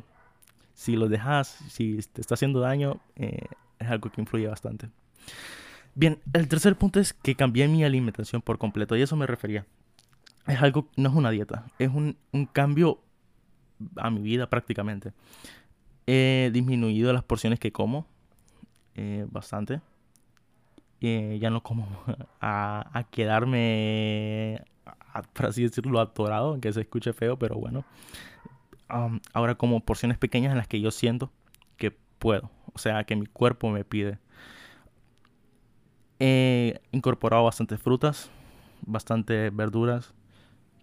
si 0.73 0.95
lo 0.95 1.09
dejas, 1.09 1.49
si 1.67 1.99
te 2.13 2.21
está 2.21 2.35
haciendo 2.35 2.61
daño, 2.61 3.01
eh, 3.17 3.45
es 3.77 3.89
algo 3.89 4.09
que 4.09 4.21
influye 4.21 4.47
bastante. 4.47 4.87
Bien, 5.95 6.17
el 6.31 6.47
tercer 6.47 6.77
punto 6.77 7.01
es 7.01 7.11
que 7.11 7.35
cambié 7.35 7.67
mi 7.67 7.83
alimentación 7.83 8.41
por 8.41 8.57
completo 8.57 8.95
y 8.95 9.01
eso 9.01 9.17
me 9.17 9.27
refería. 9.27 9.65
Es 10.47 10.61
algo, 10.61 10.87
no 10.95 11.09
es 11.09 11.15
una 11.15 11.29
dieta, 11.29 11.65
es 11.77 11.89
un, 11.89 12.15
un 12.31 12.45
cambio 12.45 13.01
a 13.97 14.09
mi 14.09 14.21
vida 14.21 14.49
prácticamente. 14.49 15.11
He 16.13 16.49
disminuido 16.51 17.13
las 17.13 17.23
porciones 17.23 17.57
que 17.57 17.71
como 17.71 18.05
eh, 18.95 19.25
bastante. 19.31 19.79
Eh, 20.99 21.37
ya 21.39 21.49
no 21.49 21.63
como 21.63 21.87
a, 22.41 23.05
quedarme, 23.11 24.61
por 25.31 25.45
así 25.45 25.63
decirlo, 25.63 26.01
atorado, 26.01 26.49
aunque 26.49 26.73
se 26.73 26.81
escuche 26.81 27.13
feo, 27.13 27.39
pero 27.39 27.55
bueno. 27.55 27.85
ahora 29.31 29.55
como 29.55 29.79
porciones 29.79 30.17
pequeñas 30.17 30.51
en 30.51 30.57
las 30.57 30.67
que 30.67 30.81
yo 30.81 30.91
siento 30.91 31.31
que 31.77 31.91
puedo, 31.91 32.51
o 32.73 32.77
sea, 32.77 33.05
que 33.05 33.15
mi 33.15 33.25
cuerpo 33.25 33.69
me 33.69 33.85
pide. 33.85 34.19
He 36.19 36.81
incorporado 36.91 37.45
bastantes 37.45 37.79
frutas, 37.81 38.29
bastantes 38.85 39.55
verduras. 39.55 40.13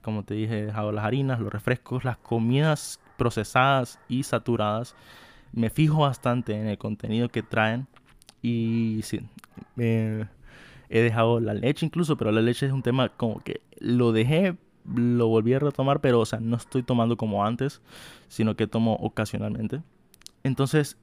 Como 0.08 0.22
te 0.22 0.32
dije, 0.32 0.60
he 0.60 0.64
dejado 0.64 0.90
las 0.90 1.04
harinas, 1.04 1.38
los 1.38 1.52
refrescos, 1.52 2.02
las 2.02 2.16
comidas 2.16 2.98
procesadas 3.18 4.00
y 4.08 4.22
saturadas. 4.22 4.96
Me 5.52 5.68
fijo 5.68 5.98
bastante 5.98 6.54
en 6.54 6.66
el 6.66 6.78
contenido 6.78 7.28
que 7.28 7.42
traen 7.42 7.86
y 8.40 9.00
sí, 9.02 9.20
he 9.76 10.26
dejado 10.88 11.40
la 11.40 11.52
leche 11.52 11.84
incluso, 11.84 12.16
pero 12.16 12.32
la 12.32 12.40
leche 12.40 12.64
es 12.64 12.72
un 12.72 12.82
tema 12.82 13.10
como 13.10 13.40
que 13.40 13.60
lo 13.80 14.12
dejé, 14.12 14.56
lo 14.94 15.28
volví 15.28 15.52
a 15.52 15.58
retomar, 15.58 16.00
pero 16.00 16.20
o 16.20 16.24
sea, 16.24 16.40
no 16.40 16.56
estoy 16.56 16.82
tomando 16.82 17.18
como 17.18 17.44
antes, 17.44 17.82
sino 18.28 18.56
que 18.56 18.66
tomo 18.66 18.94
ocasionalmente. 18.94 19.82
Entonces, 20.42 20.96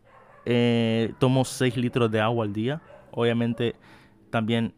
eh, 0.45 1.13
tomo 1.19 1.45
6 1.45 1.77
litros 1.77 2.09
de 2.09 2.21
agua 2.21 2.43
al 2.43 2.53
día. 2.53 2.81
Obviamente, 3.11 3.75
también 4.31 4.73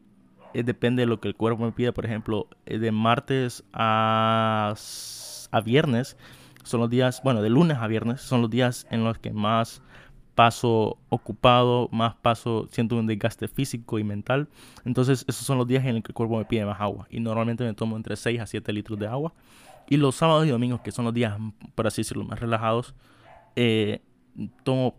eh, 0.54 0.64
depende 0.64 1.02
de 1.02 1.06
lo 1.08 1.20
que 1.20 1.28
el 1.28 1.36
cuerpo 1.36 1.64
me 1.66 1.72
pida. 1.72 1.92
Por 1.92 2.06
ejemplo, 2.06 2.48
eh, 2.66 2.78
de 2.78 2.92
martes 2.92 3.64
a, 3.74 4.74
a 5.52 5.62
viernes 5.62 6.18
son 6.64 6.82
los 6.82 6.90
días, 6.90 7.22
bueno, 7.24 7.42
de 7.42 7.50
lunes 7.50 7.78
a 7.78 7.88
viernes 7.88 8.22
son 8.22 8.42
los 8.42 8.50
días 8.50 8.88
en 8.90 9.04
los 9.04 9.18
que 9.18 9.32
más 9.32 9.82
paso 10.36 11.00
ocupado, 11.10 11.90
más 11.92 12.14
paso, 12.16 12.68
siento 12.70 12.96
un 12.96 13.08
desgaste 13.08 13.48
físico 13.48 13.98
y 13.98 14.04
mental. 14.04 14.48
Entonces 14.86 15.26
esos 15.28 15.46
son 15.46 15.58
los 15.58 15.68
días 15.68 15.84
en 15.84 15.96
los 15.96 16.04
que 16.04 16.12
el 16.12 16.14
cuerpo 16.14 16.38
me 16.38 16.46
pide 16.46 16.64
más 16.64 16.80
agua. 16.80 17.08
Y 17.10 17.20
normalmente 17.20 17.64
me 17.64 17.74
tomo 17.74 17.98
entre 17.98 18.16
6 18.16 18.40
a 18.42 18.46
7 18.46 18.72
litros 18.72 19.00
de 19.00 19.08
agua. 19.08 19.34
Y 19.90 19.98
los 19.98 20.16
sábados 20.16 20.46
y 20.46 20.50
domingos, 20.50 20.82
que 20.82 20.92
son 20.92 21.06
los 21.06 21.14
días, 21.14 21.36
por 21.74 21.88
así 21.88 22.02
decirlo, 22.02 22.24
más 22.24 22.40
relajados, 22.40 22.94
eh, 23.56 24.02
tomo 24.64 24.96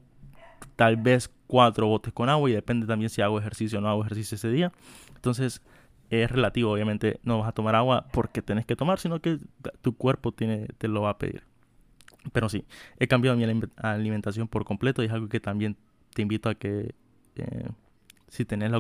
tal 0.77 0.97
vez 0.97 1.31
4 1.47 1.87
botes 1.87 2.13
con 2.13 2.29
agua 2.29 2.49
y 2.51 2.53
depende 2.53 2.87
también 2.87 3.11
si 3.11 3.23
hago 3.23 3.39
ejercicio 3.39 3.79
o 3.79 3.83
no 3.83 3.89
hago 3.89 4.03
ejercicio 4.03 4.37
ese 4.37 4.51
día. 4.51 4.73
Entonces 5.15 5.63
es 6.11 6.31
relativo, 6.31 6.73
obviamente 6.73 7.21
no 7.23 7.39
vas 7.39 7.49
a 7.49 7.53
tomar 7.53 7.75
agua 7.75 8.07
porque 8.13 8.43
tenés 8.43 8.65
que 8.65 8.77
tomar, 8.77 8.99
sino 8.99 9.21
que 9.21 9.39
tu 9.83 9.97
cuerpo 9.97 10.33
te 10.33 10.89
lo 10.89 11.03
va 11.03 11.11
a 11.11 11.19
pedir. 11.19 11.43
Pero 12.33 12.49
sí, 12.49 12.65
he 12.99 13.09
cambiado 13.09 13.37
mi 13.37 13.45
alimentación 13.77 14.49
por 14.49 14.65
completo 14.65 15.03
y 15.03 15.07
es 15.07 15.13
algo 15.13 15.29
que 15.29 15.41
también 15.41 15.77
te 16.15 16.23
invito 16.23 16.49
a 16.49 16.55
que 16.55 16.95
eh, 17.37 17.69
si 18.29 18.45
tenés 18.45 18.73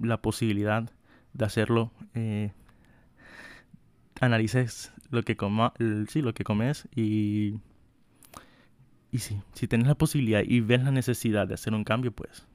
la, 0.00 0.16
posibilidad 0.18 0.90
de 1.32 1.44
hacerlo, 1.44 1.90
eh, 2.14 2.52
analices 4.20 4.92
lo 5.10 5.22
que, 5.22 5.36
coma, 5.36 5.72
sí, 6.08 6.22
lo 6.22 6.34
que 6.34 6.44
comes 6.44 6.88
y, 6.94 7.54
y 9.12 9.18
sí, 9.18 9.40
si 9.52 9.68
tenés 9.68 9.86
la 9.86 9.94
posibilidad 9.94 10.42
y 10.44 10.60
ves 10.60 10.82
la 10.82 10.90
necesidad 10.90 11.46
de 11.46 11.54
hacer 11.54 11.74
un 11.74 11.84
cambio, 11.84 12.12
pues 12.12 12.46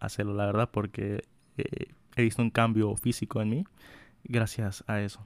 hacerlo, 0.00 0.34
la 0.34 0.46
verdad, 0.46 0.70
porque 0.72 1.22
eh, 1.58 1.92
he 2.16 2.22
visto 2.22 2.42
un 2.42 2.50
cambio 2.50 2.96
físico 2.96 3.40
en 3.42 3.50
mí 3.50 3.64
gracias 4.24 4.82
a 4.86 5.00
eso. 5.00 5.24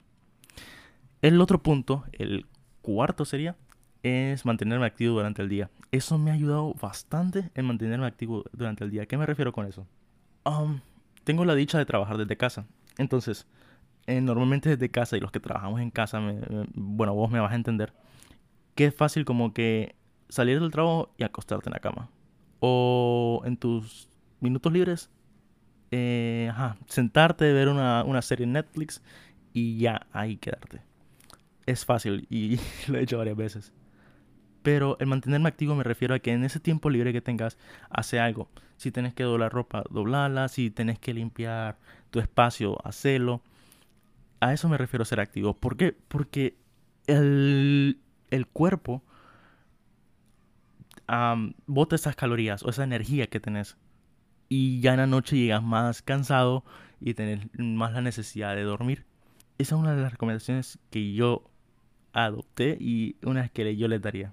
El 1.23 1.41
otro 1.41 1.63
punto, 1.63 2.05
el 2.13 2.47
cuarto 2.83 3.25
sería 3.25 3.57
es 4.03 4.45
mantenerme 4.45 4.87
activo 4.87 5.15
durante 5.15 5.43
el 5.43 5.49
día. 5.49 5.71
Eso 5.93 6.19
me 6.19 6.31
ha 6.31 6.35
ayudado 6.35 6.75
bastante 6.75 7.51
en 7.55 7.67
mantenerme 7.67 8.07
activo 8.07 8.45
durante 8.53 8.83
el 8.83 8.91
día. 8.91 9.07
¿Qué 9.07 9.17
me 9.17 9.27
refiero 9.27 9.53
con 9.53 9.67
eso? 9.67 9.87
Um, 10.45 10.81
tengo 11.25 11.45
la 11.45 11.55
dicha 11.55 11.79
de 11.79 11.85
trabajar 11.85 12.17
desde 12.17 12.37
casa. 12.37 12.67
Entonces, 12.99 13.47
eh, 14.07 14.21
normalmente 14.21 14.71
desde 14.71 14.89
casa 14.89 15.17
y 15.17 15.21
los 15.21 15.31
que 15.31 15.41
trabajamos 15.41 15.81
en 15.81 15.91
casa, 15.91 16.21
bueno, 16.75 17.15
vos 17.15 17.31
me 17.31 17.41
vas 17.41 17.53
a 17.53 17.57
entender, 17.57 17.93
que 18.75 18.87
es 18.87 18.95
fácil 18.95 19.25
como 19.25 19.53
que 19.53 19.95
salir 20.31 20.61
del 20.61 20.71
trabajo 20.71 21.13
y 21.19 21.25
acostarte 21.25 21.69
en 21.69 21.75
la 21.75 21.81
cama. 21.81 22.09
O 22.61 23.43
en 23.45 23.57
tus 23.57 24.09
minutos 24.41 24.73
libres, 24.73 25.11
eh, 25.91 26.51
sentarte, 26.87 27.53
ver 27.53 27.69
una, 27.69 28.05
una 28.05 28.23
serie 28.23 28.45
en 28.45 28.53
Netflix 28.53 29.03
y 29.53 29.79
ya 29.79 30.07
ahí 30.13 30.37
quedarte. 30.37 30.83
Es 31.67 31.85
fácil 31.85 32.27
y 32.31 32.59
lo 32.89 32.99
he 32.99 33.03
hecho 33.03 33.19
varias 33.19 33.37
veces. 33.37 33.73
Pero 34.63 34.99
el 35.01 35.07
mantenerme 35.07 35.49
activo 35.49 35.75
me 35.75 35.85
refiero 35.85 36.15
a 36.15 36.19
que 36.19 36.33
en 36.33 36.45
ese 36.45 36.61
tiempo 36.61 36.91
libre 36.91 37.13
que 37.13 37.23
tengas, 37.23 37.57
hace 37.89 38.21
algo. 38.21 38.51
Si 38.77 38.91
tenés 38.91 39.15
que 39.15 39.25
doblar 39.25 39.53
ropa, 39.53 39.85
doblala. 39.91 40.49
Si 40.49 40.71
tenés 40.71 40.99
que 40.99 41.15
limpiar 41.15 41.79
tu 42.11 42.21
espacio, 42.21 42.79
hacelo. 42.87 43.43
A 44.41 44.53
eso 44.53 44.69
me 44.69 44.79
refiero 44.79 45.03
a 45.03 45.07
ser 45.07 45.21
activo. 45.21 45.55
¿Por 45.55 45.77
qué? 45.77 45.97
Porque 46.09 46.57
el, 47.07 48.01
el 48.31 48.47
cuerpo 48.47 49.03
bota 51.67 51.97
esas 51.97 52.17
calorías 52.17 52.63
o 52.63 52.71
esa 52.71 52.85
energía 52.85 53.27
que 53.27 53.41
tenés. 53.41 53.77
Y 54.49 54.81
ya 54.81 54.93
en 54.93 54.99
la 54.99 55.07
noche 55.07 55.37
llegas 55.37 55.63
más 55.63 56.03
cansado 56.03 56.65
y 57.01 57.15
tenés 57.15 57.47
más 57.59 57.93
la 57.93 58.03
necesidad 58.03 58.55
de 58.55 58.63
dormir. 58.63 59.07
Esa 59.59 59.75
es 59.75 59.81
una 59.81 59.95
de 59.95 60.03
las 60.03 60.13
recomendaciones 60.13 60.79
que 60.91 61.13
yo 61.13 61.51
adopté 62.13 62.77
y 62.81 63.17
una 63.23 63.49
que 63.49 63.77
yo 63.77 63.89
les 63.89 64.03
daría. 64.03 64.33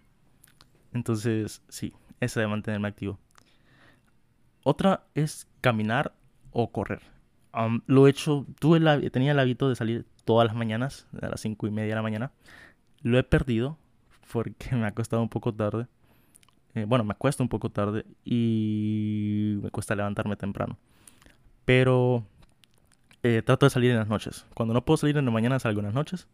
Entonces, 0.93 1.61
sí, 1.69 1.93
esa 2.19 2.39
de 2.39 2.47
mantenerme 2.47 2.87
activo. 2.87 3.19
Otra 4.63 5.07
es 5.15 5.47
caminar 5.61 6.13
o 6.51 6.71
correr. 6.71 7.01
lo 7.85 8.07
he 8.07 8.09
hecho, 8.09 8.45
tuve 8.59 8.79
tenía 9.09 9.31
el 9.31 9.39
hábito 9.39 9.69
de 9.69 9.75
salir 9.75 10.05
todas 10.25 10.47
las 10.47 10.55
mañanas, 10.55 11.07
a 11.21 11.29
las 11.29 11.41
cinco 11.41 11.67
y 11.67 11.71
media 11.71 11.89
de 11.89 11.95
la 11.95 12.01
mañana. 12.01 12.31
Lo 13.01 13.17
he 13.17 13.23
perdido 13.23 13.77
porque 14.31 14.75
me 14.75 14.85
ha 14.85 14.93
costado 14.93 15.21
un 15.21 15.29
poco 15.29 15.53
tarde. 15.53 15.87
Eh, 16.77 16.85
bueno, 16.85 17.03
me 17.03 17.15
cuesta 17.15 17.41
un 17.41 17.49
poco 17.49 17.71
tarde 17.71 18.05
y 18.23 19.57
me 19.63 19.71
cuesta 19.71 19.95
levantarme 19.95 20.35
temprano. 20.35 20.77
Pero 21.65 22.23
eh, 23.23 23.41
trato 23.43 23.65
de 23.65 23.71
salir 23.71 23.89
en 23.89 23.97
las 23.97 24.07
noches. 24.07 24.45
Cuando 24.53 24.75
no 24.75 24.85
puedo 24.85 24.97
salir 24.97 25.17
en 25.17 25.25
la 25.25 25.31
mañana, 25.31 25.57
salgo 25.57 25.79
en 25.79 25.87
las 25.87 25.95
noches. 25.95 26.27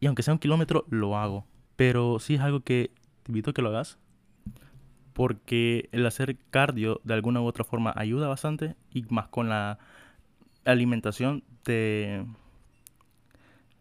Y 0.00 0.06
aunque 0.06 0.22
sea 0.22 0.32
un 0.32 0.38
kilómetro, 0.38 0.86
lo 0.88 1.18
hago. 1.18 1.44
Pero 1.76 2.18
sí 2.20 2.36
es 2.36 2.40
algo 2.40 2.60
que 2.60 2.90
te 3.22 3.32
invito 3.32 3.50
a 3.50 3.52
que 3.52 3.60
lo 3.60 3.68
hagas. 3.68 3.98
Porque 5.12 5.90
el 5.92 6.06
hacer 6.06 6.38
cardio 6.50 7.02
de 7.04 7.12
alguna 7.12 7.42
u 7.42 7.44
otra 7.44 7.64
forma 7.64 7.92
ayuda 7.94 8.28
bastante. 8.28 8.76
Y 8.94 9.04
más 9.10 9.28
con 9.28 9.50
la 9.50 9.78
alimentación 10.64 11.44
te 11.64 12.24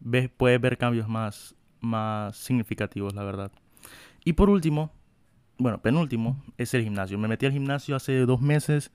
ves, 0.02 0.30
puedes 0.36 0.60
ver 0.60 0.78
cambios 0.78 1.08
más, 1.08 1.56
más 1.80 2.36
significativos, 2.36 3.16
la 3.16 3.24
verdad. 3.24 3.50
Y 4.26 4.34
por 4.34 4.50
último, 4.50 4.92
bueno, 5.62 5.80
penúltimo, 5.82 6.44
es 6.58 6.74
el 6.74 6.84
gimnasio. 6.84 7.20
Me 7.20 7.28
metí 7.28 7.46
al 7.46 7.52
gimnasio 7.52 7.96
hace 7.96 8.26
dos 8.26 8.42
meses. 8.42 8.92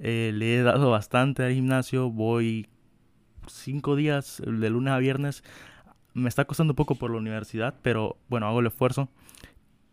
Eh, 0.00 0.32
le 0.34 0.58
he 0.58 0.62
dado 0.62 0.90
bastante 0.90 1.44
al 1.44 1.52
gimnasio. 1.52 2.10
Voy 2.10 2.66
cinco 3.46 3.94
días 3.94 4.42
de 4.44 4.70
lunes 4.70 4.92
a 4.92 4.98
viernes. 4.98 5.44
Me 6.14 6.28
está 6.28 6.44
costando 6.44 6.72
un 6.72 6.76
poco 6.76 6.96
por 6.96 7.12
la 7.12 7.18
universidad, 7.18 7.76
pero 7.82 8.16
bueno, 8.28 8.48
hago 8.48 8.58
el 8.58 8.66
esfuerzo. 8.66 9.08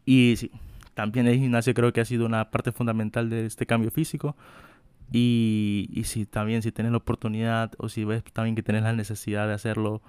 Y 0.03 0.33
sí, 0.37 0.51
también 0.95 1.27
el 1.27 1.37
gimnasio 1.37 1.75
creo 1.75 1.93
que 1.93 2.01
ha 2.01 2.05
sido 2.05 2.25
una 2.25 2.49
parte 2.49 2.71
fundamental 2.71 3.29
de 3.29 3.45
este 3.45 3.67
cambio 3.67 3.91
físico. 3.91 4.35
Y, 5.11 6.01
si 6.05 6.25
también 6.25 6.63
si 6.63 6.71
tienes 6.71 6.91
la 6.91 6.97
oportunidad 6.97 7.71
o 7.77 7.87
si 7.87 8.03
ves 8.03 8.23
también 8.33 8.55
que 8.55 8.63
tienes 8.63 8.81
la 8.81 8.93
necesidad 8.93 9.47
de 9.47 9.53
hacerlo 9.53 10.01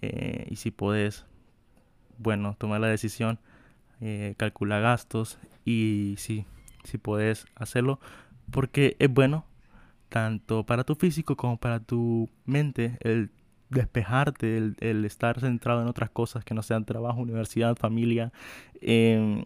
eh, 0.00 0.48
y 0.50 0.56
si 0.56 0.72
puedes, 0.72 1.24
bueno, 2.18 2.56
tomar 2.58 2.80
la 2.80 2.88
decisión, 2.88 3.38
eh, 4.00 4.34
calcula 4.36 4.80
gastos 4.80 5.38
y 5.64 6.14
si, 6.18 6.44
si 6.84 6.98
puedes 6.98 7.46
hacerlo 7.54 8.00
porque 8.50 8.96
es 8.98 9.12
bueno 9.12 9.44
tanto 10.08 10.64
para 10.64 10.84
tu 10.84 10.94
físico 10.94 11.36
como 11.36 11.56
para 11.56 11.80
tu 11.80 12.28
mente 12.44 12.98
el 13.00 13.30
despejarte, 13.70 14.56
el, 14.56 15.04
estar 15.04 15.40
centrado 15.40 15.82
en 15.82 15.88
otras 15.88 16.10
cosas 16.10 16.44
que 16.44 16.54
no 16.54 16.62
sean 16.62 16.84
trabajo, 16.84 17.20
universidad, 17.20 17.76
familia, 17.76 18.32
em, 18.80 19.44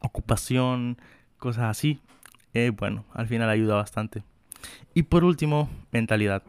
ocupación, 0.00 0.98
cosas 1.38 1.64
así. 1.64 2.00
Eh, 2.52 2.70
bueno, 2.70 3.04
al 3.12 3.26
final 3.26 3.50
ayuda 3.50 3.74
bastante. 3.74 4.22
Y 4.94 5.02
por 5.02 5.24
último, 5.24 5.68
mentalidad. 5.90 6.42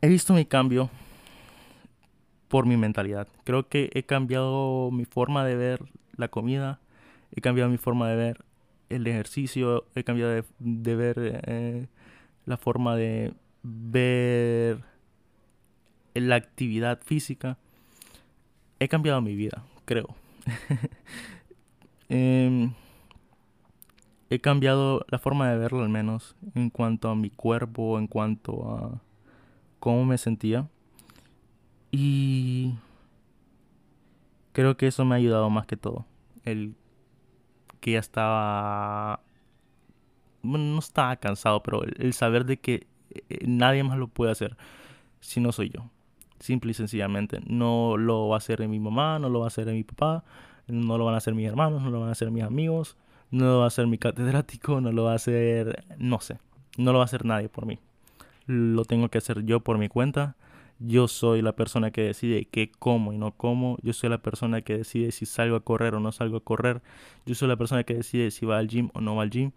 He 0.00 0.08
visto 0.08 0.32
mi 0.32 0.46
cambio 0.46 0.88
por 2.50 2.66
mi 2.66 2.76
mentalidad. 2.76 3.28
Creo 3.44 3.68
que 3.68 3.90
he 3.94 4.02
cambiado 4.02 4.90
mi 4.90 5.04
forma 5.04 5.44
de 5.44 5.54
ver 5.54 5.84
la 6.16 6.26
comida, 6.26 6.80
he 7.30 7.40
cambiado 7.40 7.70
mi 7.70 7.78
forma 7.78 8.08
de 8.08 8.16
ver 8.16 8.44
el 8.88 9.06
ejercicio, 9.06 9.86
he 9.94 10.02
cambiado 10.02 10.44
de, 10.58 10.96
ver 10.96 11.42
eh, 11.46 11.86
la 12.46 12.56
forma 12.56 12.96
de 12.96 13.32
ver 13.62 14.80
la 16.12 16.34
actividad 16.34 17.00
física. 17.04 17.56
He 18.80 18.88
cambiado 18.88 19.22
mi 19.22 19.36
vida, 19.36 19.64
creo. 19.84 20.08
Em, 22.12 22.72
he 24.28 24.40
cambiado 24.40 25.06
la 25.08 25.20
forma 25.20 25.48
de 25.48 25.56
verlo 25.56 25.80
al 25.80 25.88
menos 25.88 26.34
en 26.56 26.68
cuanto 26.68 27.08
a 27.08 27.14
mi 27.14 27.30
cuerpo, 27.30 28.00
en 28.00 28.08
cuanto 28.08 28.68
a 28.68 29.00
cómo 29.78 30.04
me 30.04 30.18
sentía. 30.18 30.68
Y 31.90 32.74
creo 34.52 34.76
que 34.76 34.86
eso 34.86 35.04
me 35.04 35.14
ha 35.14 35.18
ayudado 35.18 35.50
más 35.50 35.66
que 35.66 35.76
todo. 35.76 36.06
El 36.44 36.74
que 37.80 37.92
ya 37.92 37.98
estaba, 37.98 39.20
bueno, 40.42 40.64
no 40.66 40.78
estaba 40.78 41.16
cansado, 41.16 41.62
pero 41.62 41.82
el, 41.82 42.12
saber 42.12 42.44
de 42.44 42.58
que 42.58 42.86
eh, 43.10 43.38
nadie 43.46 43.82
más 43.82 43.98
lo 43.98 44.08
puede 44.08 44.32
hacer 44.32 44.56
si 45.20 45.40
no 45.40 45.52
soy 45.52 45.70
yo. 45.70 45.90
Simple 46.38 46.70
y 46.70 46.74
sencillamente. 46.74 47.40
No 47.46 47.96
lo 47.96 48.28
va 48.28 48.36
a 48.36 48.38
hacer 48.38 48.66
mi 48.68 48.78
mamá, 48.78 49.18
no 49.18 49.28
lo 49.28 49.40
va 49.40 49.46
a 49.46 49.48
hacer 49.48 49.66
mi 49.66 49.84
papá, 49.84 50.24
no 50.68 50.96
lo 50.96 51.04
van 51.04 51.14
a 51.14 51.18
hacer 51.18 51.34
mis 51.34 51.46
hermanos, 51.46 51.82
no 51.82 51.90
lo 51.90 52.00
van 52.00 52.08
a 52.08 52.12
hacer 52.12 52.30
mis 52.30 52.44
amigos, 52.44 52.96
no 53.30 53.44
lo 53.44 53.58
va 53.58 53.64
a 53.64 53.68
hacer 53.68 53.86
mi 53.86 53.98
catedrático, 53.98 54.80
no 54.80 54.92
lo 54.92 55.04
va 55.04 55.12
a 55.12 55.16
hacer, 55.16 55.84
no 55.98 56.20
sé, 56.20 56.38
no 56.78 56.92
lo 56.92 56.98
va 56.98 57.04
a 57.04 57.06
hacer 57.06 57.24
nadie 57.24 57.48
por 57.48 57.66
mí. 57.66 57.78
Lo 58.46 58.84
tengo 58.84 59.08
que 59.08 59.18
hacer 59.18 59.44
yo 59.44 59.60
por 59.60 59.78
mi 59.78 59.88
cuenta 59.88 60.36
yo 60.80 61.08
soy 61.08 61.42
la 61.42 61.54
persona 61.54 61.90
que 61.90 62.00
decide 62.00 62.46
qué 62.46 62.72
como 62.72 63.12
y 63.12 63.18
no 63.18 63.32
como. 63.36 63.76
Yo 63.82 63.92
soy 63.92 64.08
la 64.08 64.22
persona 64.22 64.62
que 64.62 64.78
decide 64.78 65.12
si 65.12 65.26
salgo 65.26 65.56
a 65.56 65.60
correr 65.60 65.94
o 65.94 66.00
no 66.00 66.10
salgo 66.10 66.38
a 66.38 66.44
correr. 66.44 66.82
Yo 67.26 67.34
soy 67.34 67.48
la 67.48 67.56
persona 67.56 67.84
que 67.84 67.94
decide 67.94 68.30
si 68.30 68.46
va 68.46 68.58
al 68.58 68.66
gym 68.66 68.88
o 68.94 69.02
no 69.02 69.14
va 69.14 69.22
al 69.22 69.30
gym. 69.30 69.52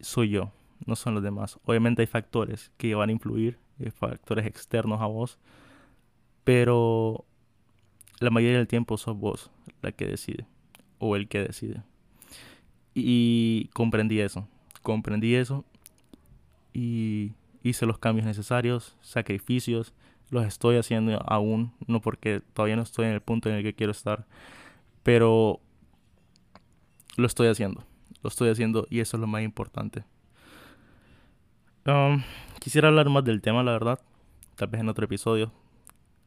Soy 0.00 0.30
yo, 0.30 0.52
no 0.86 0.96
son 0.96 1.14
los 1.14 1.22
demás. 1.22 1.60
Obviamente 1.66 2.02
hay 2.02 2.06
factores 2.06 2.72
que 2.78 2.94
van 2.94 3.10
a 3.10 3.12
influir, 3.12 3.58
hay 3.78 3.90
factores 3.90 4.46
externos 4.46 5.02
a 5.02 5.06
vos. 5.06 5.38
Pero 6.42 7.26
la 8.18 8.30
mayoría 8.30 8.56
del 8.56 8.66
tiempo 8.66 8.96
sos 8.96 9.16
vos 9.16 9.50
la 9.82 9.92
que 9.92 10.06
decide 10.06 10.46
o 10.98 11.16
el 11.16 11.28
que 11.28 11.40
decide. 11.40 11.82
Y 12.94 13.68
comprendí 13.74 14.20
eso. 14.20 14.48
Comprendí 14.82 15.34
eso 15.34 15.66
y 16.72 17.32
hice 17.62 17.84
los 17.84 17.98
cambios 17.98 18.26
necesarios, 18.26 18.96
sacrificios 19.02 19.92
los 20.30 20.44
estoy 20.46 20.76
haciendo 20.76 21.22
aún, 21.26 21.72
no 21.86 22.00
porque 22.00 22.40
todavía 22.52 22.76
no 22.76 22.82
estoy 22.82 23.06
en 23.06 23.12
el 23.12 23.20
punto 23.20 23.48
en 23.48 23.56
el 23.56 23.62
que 23.62 23.74
quiero 23.74 23.92
estar, 23.92 24.26
pero 25.02 25.60
lo 27.16 27.26
estoy 27.26 27.48
haciendo, 27.48 27.84
lo 28.22 28.28
estoy 28.28 28.50
haciendo 28.50 28.86
y 28.90 29.00
eso 29.00 29.16
es 29.16 29.20
lo 29.20 29.26
más 29.26 29.42
importante. 29.42 30.04
Um, 31.86 32.22
quisiera 32.58 32.88
hablar 32.88 33.08
más 33.08 33.24
del 33.24 33.40
tema, 33.40 33.62
la 33.62 33.72
verdad, 33.72 34.00
tal 34.56 34.68
vez 34.68 34.80
en 34.80 34.88
otro 34.88 35.04
episodio. 35.04 35.52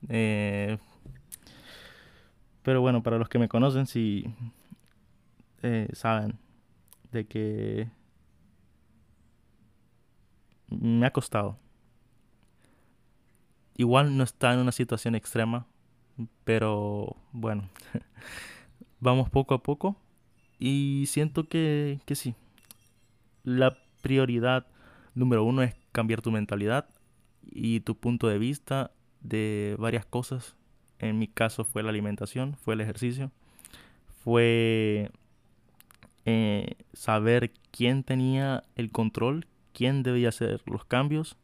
Eh, 0.08 0.78
pero 2.64 2.80
bueno, 2.80 3.04
para 3.04 3.18
los 3.18 3.28
que 3.28 3.40
me 3.40 3.50
conocen, 3.50 3.86
si 3.86 4.26
eh, 5.62 5.90
saben 5.92 6.40
de 7.12 7.26
que 7.26 7.90
me 10.70 11.06
ha 11.06 11.12
costado 11.12 11.58
Igual 13.80 14.18
no 14.18 14.26
está 14.26 14.52
en 14.54 14.60
una 14.60 14.74
situación 14.74 15.16
extrema, 15.16 15.66
pero 16.44 17.16
bueno, 17.32 17.70
vamos 19.00 19.30
poco 19.30 19.54
a 19.54 19.64
poco 19.64 19.96
y 20.60 21.06
siento 21.08 21.48
que, 21.48 22.02
que 22.06 22.16
sí. 22.16 22.36
La 23.46 23.78
prioridad 24.02 24.68
número 25.16 25.46
uno 25.46 25.62
es 25.64 25.76
cambiar 25.94 26.22
tu 26.22 26.30
mentalidad 26.30 26.90
y 27.50 27.80
tu 27.80 27.96
punto 27.96 28.28
de 28.28 28.38
vista 28.38 28.92
de 29.22 29.78
varias 29.80 30.06
cosas. 30.06 30.58
En 31.00 31.18
mi 31.18 31.30
caso 31.30 31.64
fue 31.64 31.82
la 31.82 31.92
alimentación, 31.92 32.58
fue 32.58 32.74
el 32.74 32.82
ejercicio, 32.82 33.32
fue 34.26 35.10
eh, 36.26 36.76
saber 36.92 37.54
quién 37.72 38.04
tenía 38.04 38.66
el 38.76 38.92
control, 38.92 39.48
quién 39.72 40.04
debía 40.04 40.28
hacer 40.28 40.62
los 40.66 40.84
cambios 40.84 41.38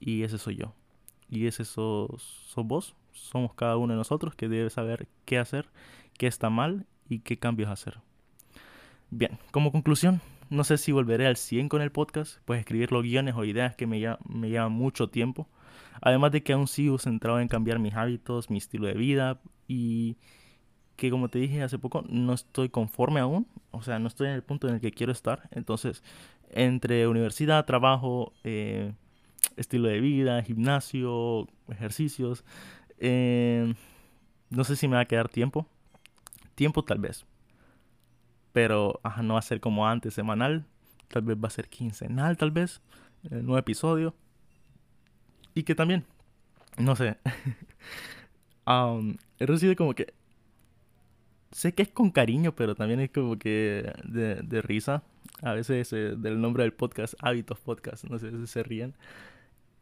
y 0.00 0.24
ese 0.24 0.38
soy 0.38 0.56
yo 0.56 0.74
y 1.28 1.46
ese 1.46 1.64
sos, 1.64 2.52
vos, 2.56 2.94
somos 3.12 3.54
cada 3.54 3.76
uno 3.76 3.92
de 3.92 3.98
nosotros 3.98 4.34
que 4.34 4.48
debe 4.48 4.70
saber 4.70 5.08
qué 5.24 5.38
hacer, 5.38 5.68
qué 6.18 6.26
está 6.26 6.50
mal 6.50 6.86
y 7.08 7.20
qué 7.20 7.38
cambios 7.38 7.70
hacer. 7.70 8.00
Bien, 9.10 9.38
como 9.50 9.72
conclusión, 9.72 10.20
no 10.50 10.64
sé 10.64 10.78
si 10.78 10.92
volveré 10.92 11.26
al 11.26 11.36
100 11.36 11.68
con 11.68 11.82
el 11.82 11.92
podcast, 11.92 12.38
pues 12.44 12.60
escribir 12.60 12.92
los 12.92 13.02
guiones 13.02 13.34
o 13.36 13.44
ideas 13.44 13.76
que 13.76 13.86
me, 13.86 14.00
me 14.28 14.50
llevan 14.50 14.72
mucho 14.72 15.08
tiempo. 15.08 15.48
Además 16.00 16.32
de 16.32 16.42
que 16.42 16.52
aún 16.52 16.66
sigo 16.66 16.98
centrado 16.98 17.40
en 17.40 17.48
cambiar 17.48 17.78
mis 17.78 17.94
hábitos, 17.94 18.50
mi 18.50 18.58
estilo 18.58 18.86
de 18.86 18.94
vida 18.94 19.40
y 19.68 20.16
que 20.96 21.10
como 21.10 21.28
te 21.28 21.38
dije 21.38 21.62
hace 21.62 21.78
poco, 21.78 22.04
no 22.08 22.32
estoy 22.32 22.68
conforme 22.68 23.20
aún, 23.20 23.46
o 23.70 23.82
sea, 23.82 23.98
no 23.98 24.08
estoy 24.08 24.28
en 24.28 24.34
el 24.34 24.42
punto 24.42 24.68
en 24.68 24.74
el 24.74 24.80
que 24.80 24.92
quiero 24.92 25.12
estar. 25.12 25.48
Entonces, 25.50 26.02
entre 26.50 27.08
universidad, 27.08 27.64
trabajo, 27.64 28.32
eh, 28.44 28.92
estilo 29.56 29.88
de 29.88 30.00
vida, 30.00 30.42
gimnasio, 30.42 31.48
ejercicios. 31.68 32.44
Eh, 32.98 33.74
no 34.50 34.64
sé 34.64 34.76
si 34.76 34.88
me 34.88 34.96
va 34.96 35.02
a 35.02 35.06
quedar 35.06 35.28
tiempo. 35.28 35.66
Tiempo 36.54 36.84
tal 36.84 36.98
vez. 36.98 37.24
Pero 38.52 39.00
no 39.22 39.34
va 39.34 39.40
a 39.40 39.42
ser 39.42 39.60
como 39.60 39.86
antes, 39.86 40.14
semanal. 40.14 40.64
Tal 41.08 41.22
vez 41.22 41.36
va 41.36 41.48
a 41.48 41.50
ser 41.50 41.68
quincenal, 41.68 42.36
tal 42.36 42.50
vez. 42.50 42.80
El 43.30 43.44
nuevo 43.44 43.58
episodio. 43.58 44.14
Y 45.54 45.62
que 45.62 45.74
también, 45.74 46.04
no 46.78 46.96
sé. 46.96 47.16
um, 48.66 49.16
he 49.38 49.46
recibido 49.46 49.76
como 49.76 49.94
que... 49.94 50.12
Sé 51.52 51.72
que 51.72 51.82
es 51.82 51.88
con 51.88 52.10
cariño, 52.10 52.54
pero 52.56 52.74
también 52.74 52.98
es 52.98 53.10
como 53.10 53.38
que 53.38 53.92
de, 54.04 54.36
de 54.42 54.62
risa. 54.62 55.04
A 55.40 55.52
veces 55.52 55.92
eh, 55.92 56.14
del 56.16 56.40
nombre 56.40 56.64
del 56.64 56.72
podcast, 56.72 57.14
Hábitos 57.20 57.60
Podcast. 57.60 58.04
No 58.04 58.18
sé 58.18 58.32
si 58.32 58.46
se 58.48 58.62
ríen 58.64 58.94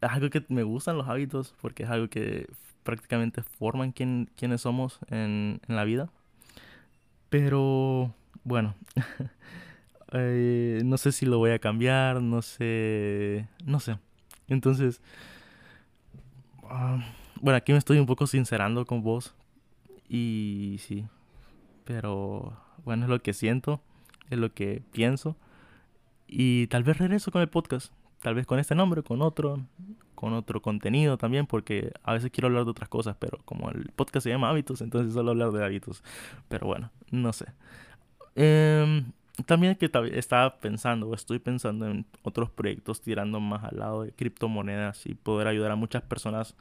es 0.05 0.11
algo 0.11 0.29
que 0.29 0.43
me 0.49 0.63
gustan 0.63 0.97
los 0.97 1.07
hábitos 1.07 1.55
porque 1.61 1.83
es 1.83 1.89
algo 1.89 2.09
que 2.09 2.47
prácticamente 2.83 3.41
forman 3.41 3.91
quién, 3.91 4.29
quiénes 4.35 4.61
somos 4.61 4.99
en, 5.07 5.61
en, 5.67 5.75
la 5.75 5.83
vida. 5.83 6.09
Pero 7.29 8.13
bueno, 8.43 8.75
eh, 10.11 10.81
no 10.83 10.97
sé 10.97 11.11
si 11.11 11.25
lo 11.25 11.37
voy 11.37 11.51
a 11.51 11.59
cambiar, 11.59 12.21
no 12.21 12.41
sé, 12.41 13.47
no 13.65 13.79
sé. 13.79 13.97
Entonces, 14.47 15.01
ah, 16.69 17.03
bueno, 17.41 17.57
aquí 17.57 17.71
me 17.71 17.77
estoy 17.77 17.97
un 17.99 18.05
poco 18.05 18.27
sincerando 18.27 18.85
con 18.85 19.01
vos. 19.01 19.33
Y 20.09 20.77
sí, 20.79 21.05
pero 21.85 22.57
bueno, 22.83 23.05
es 23.05 23.09
lo 23.09 23.21
que 23.21 23.33
siento, 23.33 23.81
es 24.29 24.37
lo 24.37 24.53
que 24.53 24.83
pienso. 24.91 25.37
Y 26.27 26.67
tal 26.67 26.83
vez 26.83 26.97
regreso 26.97 27.31
con 27.31 27.41
el 27.41 27.49
podcast, 27.49 27.93
tal 28.23 28.35
vez 28.35 28.47
con 28.47 28.57
este 28.57 28.73
nombre, 28.73 29.03
con 29.03 29.21
otro, 29.21 29.59
con 30.15 30.33
otro 30.33 30.61
contenido 30.61 31.17
también, 31.17 31.45
porque 31.45 31.91
a 32.03 32.13
veces 32.13 32.31
quiero 32.31 32.47
hablar 32.47 32.63
de 32.63 32.71
otras 32.71 32.89
cosas, 32.89 33.17
pero 33.19 33.39
como 33.43 33.69
el 33.69 33.91
podcast 33.95 34.23
se 34.23 34.29
llama 34.29 34.49
hábitos, 34.49 34.81
entonces 34.81 35.13
solo 35.13 35.31
hablar 35.31 35.51
de 35.51 35.63
hábitos. 35.63 36.03
Pero 36.47 36.65
bueno, 36.65 36.89
no 37.11 37.33
sé. 37.33 37.47
Eh, 38.35 39.03
también 39.45 39.75
que 39.75 39.91
estaba 40.13 40.59
pensando 40.59 41.13
estoy 41.13 41.39
pensando 41.39 41.87
en 41.87 42.05
otros 42.21 42.49
proyectos 42.49 43.01
tirando 43.01 43.39
más 43.39 43.63
al 43.63 43.79
lado 43.79 44.03
de 44.03 44.11
criptomonedas 44.11 45.05
y 45.05 45.15
poder 45.15 45.47
ayudar 45.47 45.71
a 45.71 45.75
muchas 45.75 46.03
personas 46.03 46.55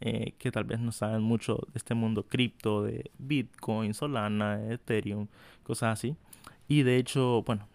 eh, 0.00 0.34
que 0.38 0.52
tal 0.52 0.64
vez 0.64 0.78
no 0.78 0.92
saben 0.92 1.22
mucho 1.22 1.56
de 1.72 1.78
este 1.78 1.94
mundo 1.94 2.26
cripto, 2.28 2.84
de 2.84 3.10
Bitcoin, 3.18 3.92
Solana, 3.92 4.70
Ethereum, 4.70 5.26
cosas 5.64 5.94
así. 5.98 6.16
Y 6.68 6.82
de 6.84 6.98
hecho, 6.98 7.42
bueno, 7.42 7.66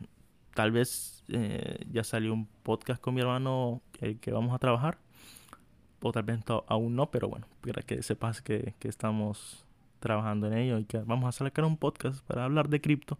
tal 0.53 0.71
vez 0.71 1.12
eh, 1.29 1.85
ya 1.91 2.03
salió 2.03 2.33
un 2.33 2.47
podcast 2.63 3.01
con 3.01 3.15
mi 3.15 3.21
hermano 3.21 3.81
el 4.01 4.19
que 4.19 4.31
vamos 4.31 4.53
a 4.53 4.59
trabajar. 4.59 4.97
O 6.01 6.11
tal 6.11 6.23
vez 6.23 6.39
aún 6.67 6.95
no, 6.95 7.11
pero 7.11 7.29
bueno, 7.29 7.47
para 7.61 7.81
que 7.81 8.03
sepas 8.03 8.41
que, 8.41 8.73
que 8.79 8.89
estamos 8.89 9.65
trabajando 10.01 10.47
en 10.47 10.57
ello 10.57 10.79
y 10.79 10.83
que 10.83 10.97
vamos 10.97 11.29
a 11.29 11.31
sacar 11.31 11.63
un 11.63 11.77
podcast 11.77 12.21
para 12.25 12.43
hablar 12.43 12.67
de 12.67 12.81
cripto 12.81 13.17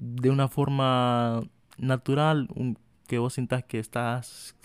de 0.00 0.30
una 0.30 0.48
forma 0.48 1.42
natural, 1.78 2.48
que 3.06 3.18
vos 3.18 3.34
sintas 3.34 3.64
que 3.64 3.78
estás 3.78 4.56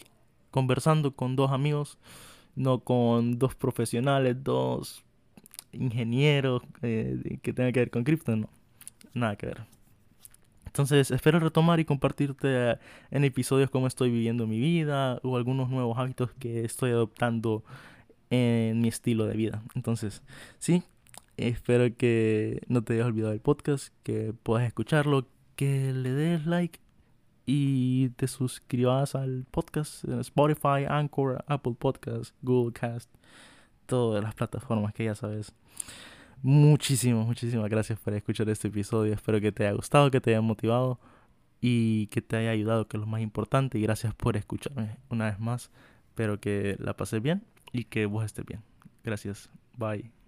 conversando 0.52 1.16
con 1.16 1.36
dos 1.36 1.52
amigos, 1.52 1.98
no 2.56 2.80
con 2.80 3.38
dos 3.38 3.56
profesionales, 3.56 4.44
dos 4.44 5.04
ingenieros 5.72 6.64
eh, 6.82 7.40
que 7.42 7.54
tengan 7.54 7.74
que 7.74 7.80
ver 7.80 7.92
con 7.92 8.04
cripto, 8.04 8.36
no, 8.36 8.50
nada 9.14 9.36
que 9.36 9.48
ver. 9.48 9.79
Entonces 10.70 11.12
espero 11.12 11.40
retomar 11.40 11.80
y 11.80 11.86
compartirte 11.86 12.78
en 13.12 13.24
episodios 13.24 13.70
cómo 13.70 13.88
estoy 13.88 14.10
viviendo 14.10 14.48
mi 14.48 14.60
vida 14.60 15.20
o 15.24 15.36
algunos 15.36 15.70
nuevos 15.70 15.98
hábitos 15.98 16.32
que 16.40 16.64
estoy 16.64 16.92
adoptando 16.92 17.64
en 18.30 18.80
mi 18.82 18.88
estilo 18.88 19.26
de 19.26 19.36
vida. 19.36 19.64
Entonces, 19.76 20.24
sí, 20.60 20.84
Espero 21.40 21.96
que 21.96 22.62
no 22.68 22.84
te 22.84 22.96
hayas 22.96 23.06
olvidado 23.06 23.32
del 23.32 23.40
podcast, 23.40 23.94
que 24.04 24.34
puedas 24.44 24.68
escucharlo, 24.68 25.26
que 25.56 25.94
le 25.94 26.12
des 26.12 26.46
like 26.46 26.82
y 27.46 28.10
te 28.10 28.28
suscribas 28.28 29.16
al 29.16 29.46
podcast 29.50 30.04
en 30.04 30.20
Spotify, 30.20 30.84
Anchor, 30.90 31.46
Apple 31.48 31.76
Podcasts, 31.80 32.34
Google 32.42 32.74
Cast, 32.74 33.10
todas 33.86 34.22
las 34.22 34.36
plataformas 34.36 34.94
que 34.94 35.06
ya 35.06 35.16
sabes. 35.16 35.54
Muchísimas, 36.42 37.26
muchísimas 37.26 37.70
gracias 37.70 38.00
por 38.00 38.14
escuchar 38.14 38.48
este 38.50 38.70
episodio. 38.70 39.14
Espero 39.14 39.42
que 39.42 39.52
te 39.52 39.66
haya 39.66 39.76
gustado, 39.76 40.10
que 40.10 40.22
te 40.22 40.32
haya 40.32 40.42
motivado 40.42 41.00
y 41.62 42.08
que 42.08 42.22
te 42.22 42.38
haya 42.38 42.52
ayudado, 42.52 42.88
que 42.88 42.98
es 42.98 43.02
lo 43.02 43.08
más 43.08 43.22
importante. 43.22 43.78
Y 43.78 43.82
gracias 43.82 44.14
por 44.16 44.38
escucharme 44.38 44.98
una 45.10 45.26
vez 45.26 45.40
más. 45.40 45.70
Espero 46.10 46.40
que 46.40 46.78
la 46.80 46.96
pases 46.96 47.22
bien 47.22 47.44
y 47.74 47.86
que 47.86 48.06
vos 48.06 48.26
estés 48.26 48.46
bien. 48.46 48.62
Gracias. 49.04 49.50
Bye. 49.78 50.19